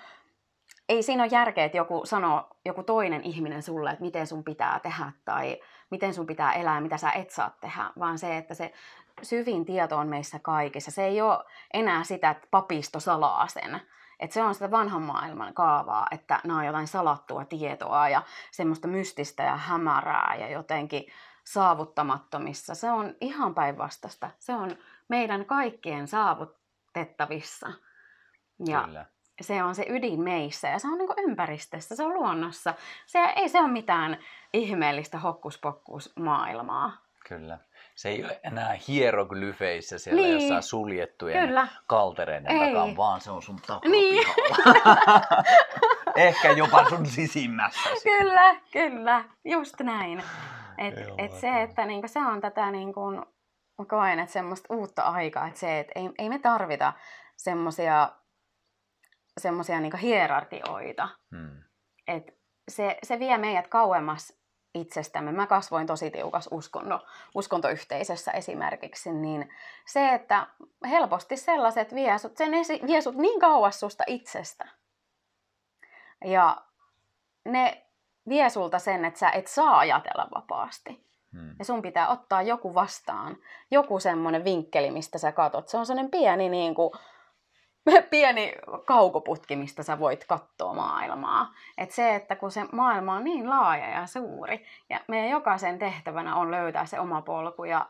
ei 0.89 1.03
siinä 1.03 1.23
ole 1.23 1.31
järkeä, 1.31 1.65
että 1.65 1.77
joku 1.77 2.01
sanoo, 2.05 2.49
joku 2.65 2.83
toinen 2.83 3.23
ihminen 3.23 3.63
sulle, 3.63 3.89
että 3.89 4.03
miten 4.03 4.27
sun 4.27 4.43
pitää 4.43 4.79
tehdä 4.79 5.11
tai 5.25 5.59
miten 5.91 6.13
sun 6.13 6.27
pitää 6.27 6.53
elää, 6.53 6.81
mitä 6.81 6.97
sä 6.97 7.11
et 7.11 7.29
saa 7.29 7.49
tehdä, 7.61 7.91
vaan 7.99 8.19
se, 8.19 8.37
että 8.37 8.53
se 8.53 8.73
syvin 9.21 9.65
tieto 9.65 9.97
on 9.97 10.07
meissä 10.07 10.39
kaikissa. 10.39 10.91
Se 10.91 11.05
ei 11.05 11.21
ole 11.21 11.45
enää 11.73 12.03
sitä, 12.03 12.29
että 12.29 12.47
papisto 12.51 12.99
salaa 12.99 13.47
sen. 13.47 13.81
Että 14.19 14.33
se 14.33 14.43
on 14.43 14.53
sitä 14.53 14.71
vanhan 14.71 15.01
maailman 15.01 15.53
kaavaa, 15.53 16.07
että 16.11 16.39
nämä 16.43 16.59
on 16.59 16.65
jotain 16.65 16.87
salattua 16.87 17.45
tietoa 17.45 18.09
ja 18.09 18.21
semmoista 18.51 18.87
mystistä 18.87 19.43
ja 19.43 19.57
hämärää 19.57 20.35
ja 20.39 20.49
jotenkin 20.49 21.03
saavuttamattomissa. 21.43 22.75
Se 22.75 22.91
on 22.91 23.15
ihan 23.21 23.55
päinvastaista. 23.55 24.31
Se 24.39 24.53
on 24.53 24.77
meidän 25.07 25.45
kaikkien 25.45 26.07
saavutettavissa. 26.07 27.73
Ja 28.65 28.83
Kyllä. 28.83 29.05
Se 29.41 29.63
on 29.63 29.75
se 29.75 29.85
ydin 29.89 30.21
meissä 30.21 30.67
ja 30.67 30.79
se 30.79 30.87
on 30.87 30.97
niin 30.97 31.29
ympäristössä, 31.29 31.95
se 31.95 32.03
on 32.03 32.13
luonnossa. 32.13 32.73
Se 33.05 33.19
ei 33.19 33.49
se 33.49 33.59
ole 33.59 33.71
mitään 33.71 34.17
ihmeellistä 34.53 35.19
hokkuspokkus 35.19 36.13
maailmaa. 36.19 36.97
Kyllä. 37.27 37.57
Se 37.95 38.09
ei 38.09 38.23
ole 38.23 38.39
enää 38.43 38.75
hieroglyfeissä 38.87 39.97
siellä 39.97 40.21
niin. 40.21 40.33
jossain 40.33 40.63
suljettujen 40.63 41.47
Kyllä. 41.47 41.67
kaltereiden 41.87 42.51
ei. 42.51 42.59
takaa, 42.59 42.95
vaan 42.97 43.21
se 43.21 43.31
on 43.31 43.41
sun 43.41 43.59
niin. 43.89 44.27
Ehkä 46.15 46.51
jopa 46.51 46.89
sun 46.89 47.05
sisimmässä. 47.05 47.89
Kyllä, 48.03 48.55
kyllä. 48.71 49.23
Just 49.45 49.79
näin. 49.79 50.23
Et, 50.77 50.93
et 51.17 51.31
se, 51.31 51.61
että 51.61 51.85
niinku, 51.85 52.07
se 52.07 52.19
on 52.19 52.41
tätä 52.41 52.71
niinku, 52.71 53.01
koen, 53.87 54.19
että 54.19 54.33
semmoista 54.33 54.73
uutta 54.73 55.03
aikaa, 55.03 55.47
että 55.47 55.59
se, 55.59 55.79
että 55.79 55.91
ei, 55.95 56.09
ei 56.17 56.29
me 56.29 56.39
tarvita 56.39 56.93
semmoisia 57.37 58.09
semmoisia 59.39 59.79
niin 59.79 59.97
hierarkioita. 59.97 61.09
Hmm. 61.35 61.63
Et 62.07 62.37
se, 62.69 62.97
se 63.03 63.19
vie 63.19 63.37
meidät 63.37 63.67
kauemmas 63.67 64.41
itsestämme. 64.75 65.31
Mä 65.31 65.47
kasvoin 65.47 65.87
tosi 65.87 66.11
tiukas 66.11 66.49
uskonto, 66.51 66.99
uskontoyhteisössä 67.35 68.31
esimerkiksi, 68.31 69.11
niin 69.11 69.49
se, 69.85 70.13
että 70.13 70.47
helposti 70.89 71.37
sellaiset 71.37 71.95
vie 71.95 72.17
sut, 72.17 72.37
sen 72.37 72.53
esi, 72.53 72.79
vie 72.87 73.01
sut 73.01 73.15
niin 73.15 73.39
kauas 73.39 73.79
susta 73.79 74.03
itsestä. 74.07 74.67
Ja 76.25 76.57
ne 77.45 77.85
vie 78.29 78.49
sulta 78.49 78.79
sen, 78.79 79.05
että 79.05 79.19
sä 79.19 79.29
et 79.29 79.47
saa 79.47 79.77
ajatella 79.77 80.27
vapaasti. 80.35 81.05
Hmm. 81.33 81.55
Ja 81.59 81.65
sun 81.65 81.81
pitää 81.81 82.07
ottaa 82.07 82.41
joku 82.41 82.75
vastaan, 82.75 83.37
joku 83.71 83.99
semmoinen 83.99 84.43
vinkkeli, 84.43 84.91
mistä 84.91 85.17
sä 85.17 85.31
katot. 85.31 85.67
Se 85.67 85.77
on 85.77 85.85
sellainen 85.85 86.11
pieni 86.11 86.49
niin 86.49 86.75
kuin, 86.75 86.91
pieni 88.09 88.53
kaukoputki, 88.85 89.55
mistä 89.55 89.83
sä 89.83 89.99
voit 89.99 90.25
katsoa 90.25 90.73
maailmaa. 90.73 91.53
Et 91.77 91.91
se, 91.91 92.15
että 92.15 92.35
kun 92.35 92.51
se 92.51 92.65
maailma 92.71 93.13
on 93.15 93.23
niin 93.23 93.49
laaja 93.49 93.89
ja 93.89 94.05
suuri, 94.05 94.65
ja 94.89 94.99
meidän 95.07 95.29
jokaisen 95.29 95.79
tehtävänä 95.79 96.35
on 96.35 96.51
löytää 96.51 96.85
se 96.85 96.99
oma 96.99 97.21
polku 97.21 97.63
ja, 97.63 97.89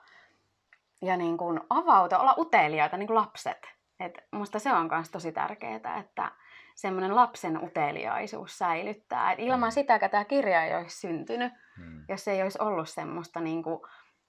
ja 1.01 1.17
niin 1.17 1.37
kuin 1.37 1.59
avauta, 1.69 2.19
olla 2.19 2.35
uteliaita 2.37 2.97
niin 2.97 3.07
kuin 3.07 3.17
lapset. 3.17 3.67
Et 3.99 4.23
musta 4.31 4.59
se 4.59 4.73
on 4.73 4.89
myös 4.91 5.09
tosi 5.09 5.31
tärkeää, 5.31 5.97
että 5.99 6.31
semmoinen 6.75 7.15
lapsen 7.15 7.63
uteliaisuus 7.63 8.57
säilyttää. 8.57 9.31
Et 9.31 9.39
ilman 9.39 9.69
mm. 9.69 9.71
sitä 9.71 9.99
tämä 9.99 10.25
kirja 10.25 10.63
ei 10.63 10.75
olisi 10.75 10.99
syntynyt, 10.99 11.53
hmm. 11.77 12.05
jos 12.09 12.27
ei 12.27 12.41
olisi 12.41 12.59
ollut 12.61 12.89
semmoista 12.89 13.39
niin 13.39 13.63
kuin 13.63 13.81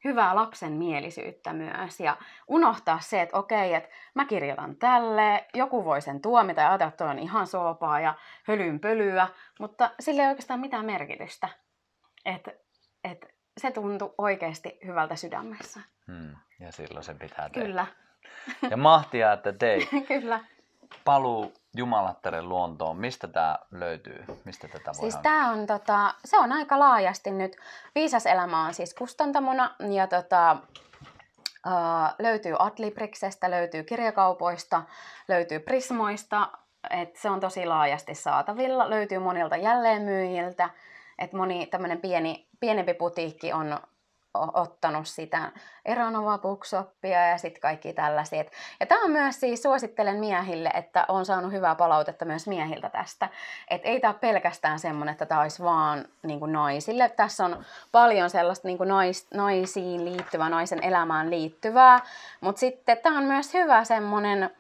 hyvää 0.05 0.35
lapsen 0.35 0.73
mielisyyttä 0.73 1.53
myös 1.53 2.01
ja 2.01 2.17
unohtaa 2.49 3.01
se, 3.01 3.23
että 3.23 3.37
okei, 3.37 3.75
että 3.75 3.91
mä 4.15 4.25
kirjoitan 4.25 4.77
tälle, 4.77 5.47
joku 5.55 5.85
voi 5.85 6.03
sen 6.03 6.21
tuomita 6.21 6.61
ja 6.61 6.69
ajatella, 6.69 6.89
että 6.89 7.05
on 7.05 7.19
ihan 7.19 7.47
soopaa 7.47 8.01
ja 8.01 8.15
hölynpölyä, 8.45 9.29
mutta 9.61 9.91
sillä 10.01 10.23
ei 10.23 10.29
oikeastaan 10.29 10.61
mitään 10.61 10.87
merkitystä. 10.87 11.49
Että 12.25 12.53
et 13.05 13.27
se 13.61 13.71
tuntui 13.71 14.15
oikeasti 14.19 14.79
hyvältä 14.87 15.17
sydämessä. 15.17 15.81
Hmm, 16.07 16.37
ja 16.61 16.73
silloin 16.73 17.05
se 17.05 17.15
pitää 17.15 17.49
tehdä. 17.49 17.67
Kyllä. 17.67 17.87
Ja 18.71 18.77
mahtia, 18.77 19.33
että 19.33 19.53
teit. 19.53 19.89
Kyllä. 20.09 20.41
Paluu 21.05 21.53
Jumalattaren 21.75 22.49
luontoon. 22.49 22.97
Mistä 22.97 23.29
tämä 23.29 23.59
löytyy? 23.71 24.25
Mistä 24.45 24.69
tätä 24.69 24.85
voi 24.85 24.95
siis 24.95 25.17
tää 25.17 25.51
on, 25.51 25.67
tota, 25.67 26.15
se 26.25 26.39
on 26.39 26.53
aika 26.53 26.79
laajasti 26.79 27.31
nyt. 27.31 27.57
Viisas 27.95 28.27
elämä 28.27 28.67
on 28.67 28.75
siis 28.75 28.95
kustantamona 28.95 29.75
ja 29.91 30.07
tota, 30.07 30.57
uh, 31.67 32.15
löytyy 32.19 32.57
Adlibriksestä, 32.59 33.51
löytyy 33.51 33.83
kirjakaupoista, 33.83 34.83
löytyy 35.29 35.59
Prismoista. 35.59 36.49
Et 36.91 37.17
se 37.17 37.31
on 37.31 37.41
tosi 37.41 37.67
laajasti 37.67 38.15
saatavilla. 38.15 38.91
Löytyy 38.91 39.19
monilta 39.19 39.57
jälleenmyyjiltä. 39.57 40.71
Et 41.19 41.33
moni 41.33 41.67
tämmöinen 41.67 42.01
pieni, 42.01 42.49
pienempi 42.61 42.95
putiikki 42.95 43.53
on 43.53 43.81
ottanut 44.35 45.07
sitä 45.07 45.53
Bookshoppia 46.43 47.29
ja 47.29 47.39
sitten 47.39 47.61
kaikki 47.61 47.93
tällaisia. 47.93 48.45
Ja 48.81 48.87
tämä 48.87 49.05
on 49.05 49.11
myös 49.11 49.41
siis, 49.41 49.63
suosittelen 49.63 50.17
miehille, 50.17 50.71
että 50.75 51.05
on 51.09 51.27
saanut 51.27 51.53
hyvää 51.53 51.75
palautetta 51.75 52.25
myös 52.25 52.47
miehiltä 52.47 52.89
tästä. 52.89 53.29
Että 53.71 53.89
ei 53.89 54.01
tämä 54.01 54.15
pelkästään 54.15 54.79
semmoinen, 54.79 55.13
että 55.13 55.27
tämä 55.27 55.41
olisi 55.41 55.63
vaan 55.63 56.05
niin 56.23 56.39
kuin 56.39 56.53
naisille. 56.53 57.09
Tässä 57.09 57.45
on 57.45 57.65
paljon 57.93 58.31
sellaista 58.31 58.69
niin 58.69 58.79
kuin 58.79 58.89
nais, 58.89 59.27
naisiin 59.35 60.05
liittyvää, 60.05 60.49
naisen 60.49 60.85
elämään 60.85 61.31
liittyvää. 61.31 62.01
Mutta 62.41 62.61
sitten 62.61 62.99
tämä 62.99 63.19
on 63.19 63.25
myös 63.25 63.55
hyvä 63.55 63.85
semmoinen, 63.85 64.51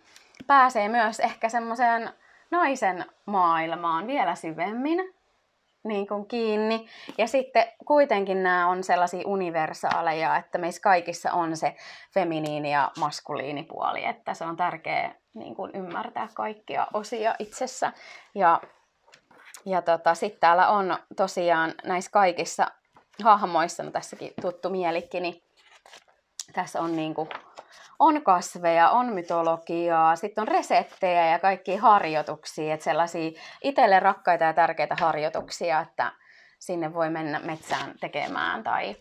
pääsee 0.47 0.89
myös 0.89 1.21
ehkä 1.21 1.49
semmoiseen 1.49 2.11
naisen 2.51 3.05
maailmaan 3.27 4.07
vielä 4.07 4.35
syvemmin 4.35 5.15
niin 5.85 6.07
kuin 6.07 6.27
kiinni. 6.27 6.87
Ja 7.19 7.27
sitten 7.27 7.67
kuitenkin 7.85 8.43
nämä 8.43 8.69
on 8.69 8.85
sellaisia 8.85 9.23
universaaleja, 9.27 10.37
että 10.37 10.59
meissä 10.59 10.83
kaikissa 10.83 11.33
on 11.33 11.57
se 11.57 11.77
feminiini 12.15 12.73
ja 12.73 12.91
maskuliinipuoli, 12.99 14.05
että 14.05 14.35
se 14.35 14.45
on 14.45 14.57
tärkeää 14.57 15.15
niin 15.35 15.55
kuin 15.55 15.71
ymmärtää 15.75 16.29
kaikkia 16.35 16.87
osia 16.95 17.35
itsessä. 17.39 17.93
Ja, 18.35 18.61
ja 19.65 19.83
tota, 19.83 20.15
sitten 20.15 20.41
täällä 20.41 20.69
on 20.69 20.99
tosiaan 21.17 21.75
näissä 21.85 22.11
kaikissa 22.11 22.71
hahmoissa, 23.23 23.83
no 23.83 23.91
tässäkin 23.91 24.33
tuttu 24.41 24.71
mielikki, 24.71 25.21
niin 25.21 25.43
tässä 26.53 26.81
on 26.81 26.97
niin 26.97 27.15
kuin 27.15 27.29
on 28.03 28.23
kasveja, 28.23 28.91
on 28.91 29.13
mytologiaa, 29.13 30.17
sitten 30.17 30.43
on 30.43 30.49
reseptejä 30.49 31.27
ja 31.27 31.39
kaikki 31.39 31.77
harjoituksia, 31.77 32.75
että 32.75 32.85
sellaisia 32.85 33.31
itselle 33.63 34.01
rakkaita 34.01 34.45
ja 34.45 34.53
tärkeitä 34.53 34.97
harjoituksia, 35.01 35.81
että 35.81 36.13
sinne 36.59 36.95
voi 36.95 37.11
mennä 37.11 37.41
metsään 37.41 37.95
tekemään 38.01 38.65
tai 38.65 38.97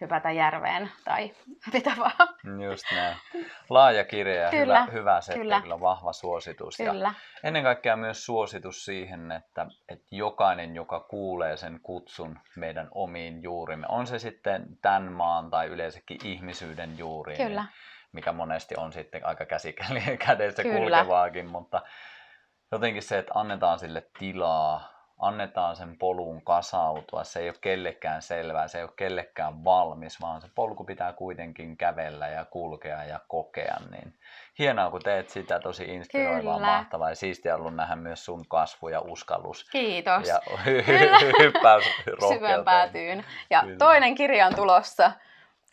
hypätä 0.00 0.30
järveen 0.30 0.90
tai 1.04 1.34
mitä 1.72 1.90
vaan. 1.98 2.62
Just 2.70 2.84
näin. 2.92 3.16
Laaja 3.70 4.04
kirja 4.04 4.34
ja 4.34 4.50
Kyllä, 4.50 4.80
hyvä, 4.80 4.92
hyvä 4.92 5.20
setti, 5.20 5.40
kyllä. 5.40 5.60
kyllä 5.60 5.80
vahva 5.80 6.12
suositus. 6.12 6.80
Ja 6.80 6.92
Kyllä, 6.92 7.14
ennen 7.44 7.62
kaikkea 7.62 7.96
myös 7.96 8.26
suositus 8.26 8.84
siihen, 8.84 9.32
että, 9.32 9.66
että 9.88 10.06
jokainen, 10.10 10.74
joka 10.74 11.00
kuulee 11.00 11.56
sen 11.56 11.80
kutsun 11.82 12.38
meidän 12.56 12.88
omiin 12.94 13.42
juurimme, 13.42 13.86
on 13.90 14.06
se 14.06 14.18
sitten 14.18 14.66
tämän 14.82 15.12
maan 15.12 15.50
tai 15.50 15.66
yleensäkin 15.66 16.18
ihmisyyden 16.24 16.98
juuriin, 16.98 17.38
kyllä, 17.38 17.60
niin 17.62 17.95
mikä 18.16 18.32
monesti 18.32 18.74
on 18.78 18.92
sitten 18.92 19.26
aika 19.26 19.44
kädessä 20.26 20.62
Kyllä. 20.62 20.78
kulkevaakin, 20.78 21.46
mutta 21.46 21.82
jotenkin 22.72 23.02
se, 23.02 23.18
että 23.18 23.32
annetaan 23.34 23.78
sille 23.78 24.06
tilaa, 24.18 24.96
annetaan 25.18 25.76
sen 25.76 25.98
polun 25.98 26.44
kasautua, 26.44 27.24
se 27.24 27.40
ei 27.40 27.48
ole 27.48 27.56
kellekään 27.60 28.22
selvää, 28.22 28.68
se 28.68 28.78
ei 28.78 28.84
ole 28.84 28.92
kellekään 28.96 29.64
valmis, 29.64 30.20
vaan 30.20 30.40
se 30.40 30.48
polku 30.54 30.84
pitää 30.84 31.12
kuitenkin 31.12 31.76
kävellä 31.76 32.28
ja 32.28 32.44
kulkea 32.44 33.04
ja 33.04 33.20
kokea, 33.28 33.76
niin 33.90 34.14
hienoa 34.58 34.90
kun 34.90 35.00
teet 35.02 35.28
sitä, 35.30 35.58
tosi 35.60 35.84
inspiroivaa, 35.84 36.54
Kyllä. 36.56 36.66
mahtavaa 36.66 37.08
ja 37.08 37.14
siistiä 37.16 37.56
ollut 37.56 37.74
nähdä 37.76 37.96
myös 37.96 38.24
sun 38.24 38.48
kasvu 38.48 38.88
ja 38.88 39.00
uskallus 39.00 39.64
kiitos. 39.72 40.28
ja 40.28 40.40
hyppäys 41.42 41.84
syvään 41.84 42.18
rohkeuteen. 42.22 42.64
päätyyn. 42.64 43.24
Ja 43.50 43.60
Kyllä. 43.60 43.76
toinen 43.76 44.14
kirja 44.14 44.46
on 44.46 44.54
tulossa, 44.54 45.12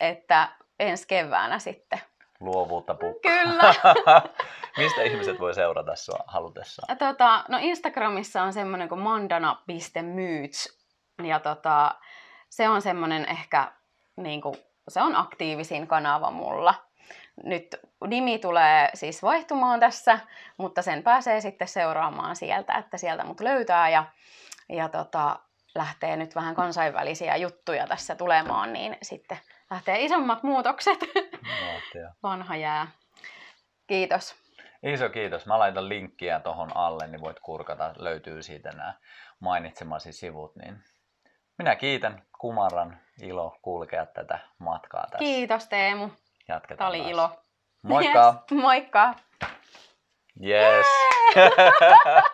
että 0.00 0.48
ensi 0.78 1.08
keväänä 1.08 1.58
sitten. 1.58 2.00
Luovuutta 2.44 2.94
pukkaa. 2.94 3.32
Kyllä. 3.32 3.74
Mistä 4.78 5.02
ihmiset 5.02 5.40
voi 5.40 5.54
seurata 5.54 5.96
sua 5.96 6.24
halutessaan? 6.26 6.98
Tota, 6.98 7.44
no 7.48 7.58
Instagramissa 7.60 8.42
on 8.42 8.52
semmoinen 8.52 8.88
kuin 8.88 9.00
mandana.moods. 9.00 10.78
Ja 11.22 11.40
tota, 11.40 11.94
se 12.50 12.68
on 12.68 12.82
semmoinen 12.82 13.26
ehkä, 13.28 13.72
niin 14.16 14.40
kuin, 14.40 14.54
se 14.88 15.02
on 15.02 15.16
aktiivisin 15.16 15.86
kanava 15.86 16.30
mulla. 16.30 16.74
Nyt 17.44 17.76
nimi 18.06 18.38
tulee 18.38 18.90
siis 18.94 19.22
vaihtumaan 19.22 19.80
tässä, 19.80 20.18
mutta 20.56 20.82
sen 20.82 21.02
pääsee 21.02 21.40
sitten 21.40 21.68
seuraamaan 21.68 22.36
sieltä, 22.36 22.74
että 22.74 22.98
sieltä 22.98 23.24
mut 23.24 23.40
löytää 23.40 23.88
ja, 23.88 24.04
ja 24.68 24.88
tota, 24.88 25.38
lähtee 25.74 26.16
nyt 26.16 26.34
vähän 26.34 26.54
kansainvälisiä 26.54 27.36
juttuja 27.36 27.86
tässä 27.86 28.14
tulemaan, 28.14 28.72
niin 28.72 28.96
sitten 29.02 29.38
lähtee 29.70 30.04
isommat 30.04 30.42
muutokset. 30.42 30.98
Mahtavaa. 31.46 32.14
Vanha 32.22 32.56
jää. 32.56 32.86
Kiitos. 33.86 34.34
Iso 34.82 35.08
kiitos. 35.08 35.46
Mä 35.46 35.58
laitan 35.58 35.88
linkkiä 35.88 36.40
tuohon 36.40 36.76
alle, 36.76 37.06
niin 37.06 37.20
voit 37.20 37.40
kurkata. 37.40 37.92
Löytyy 37.96 38.42
siitä 38.42 38.70
nämä 38.72 38.94
mainitsemasi 39.40 40.12
sivut. 40.12 40.56
Niin 40.56 40.84
minä 41.58 41.76
kiitän. 41.76 42.22
Kumaran 42.38 43.00
ilo 43.22 43.58
kulkea 43.62 44.06
tätä 44.06 44.38
matkaa 44.58 45.02
tässä. 45.02 45.18
Kiitos 45.18 45.68
Teemu. 45.68 46.08
Jatketaan 46.48 46.78
Tämä 46.78 46.88
oli 46.88 46.98
taas. 46.98 47.10
ilo. 47.10 47.30
Moikka! 47.82 48.34
Yes, 48.50 48.62
moikka! 48.62 49.14
Yes. 50.44 50.86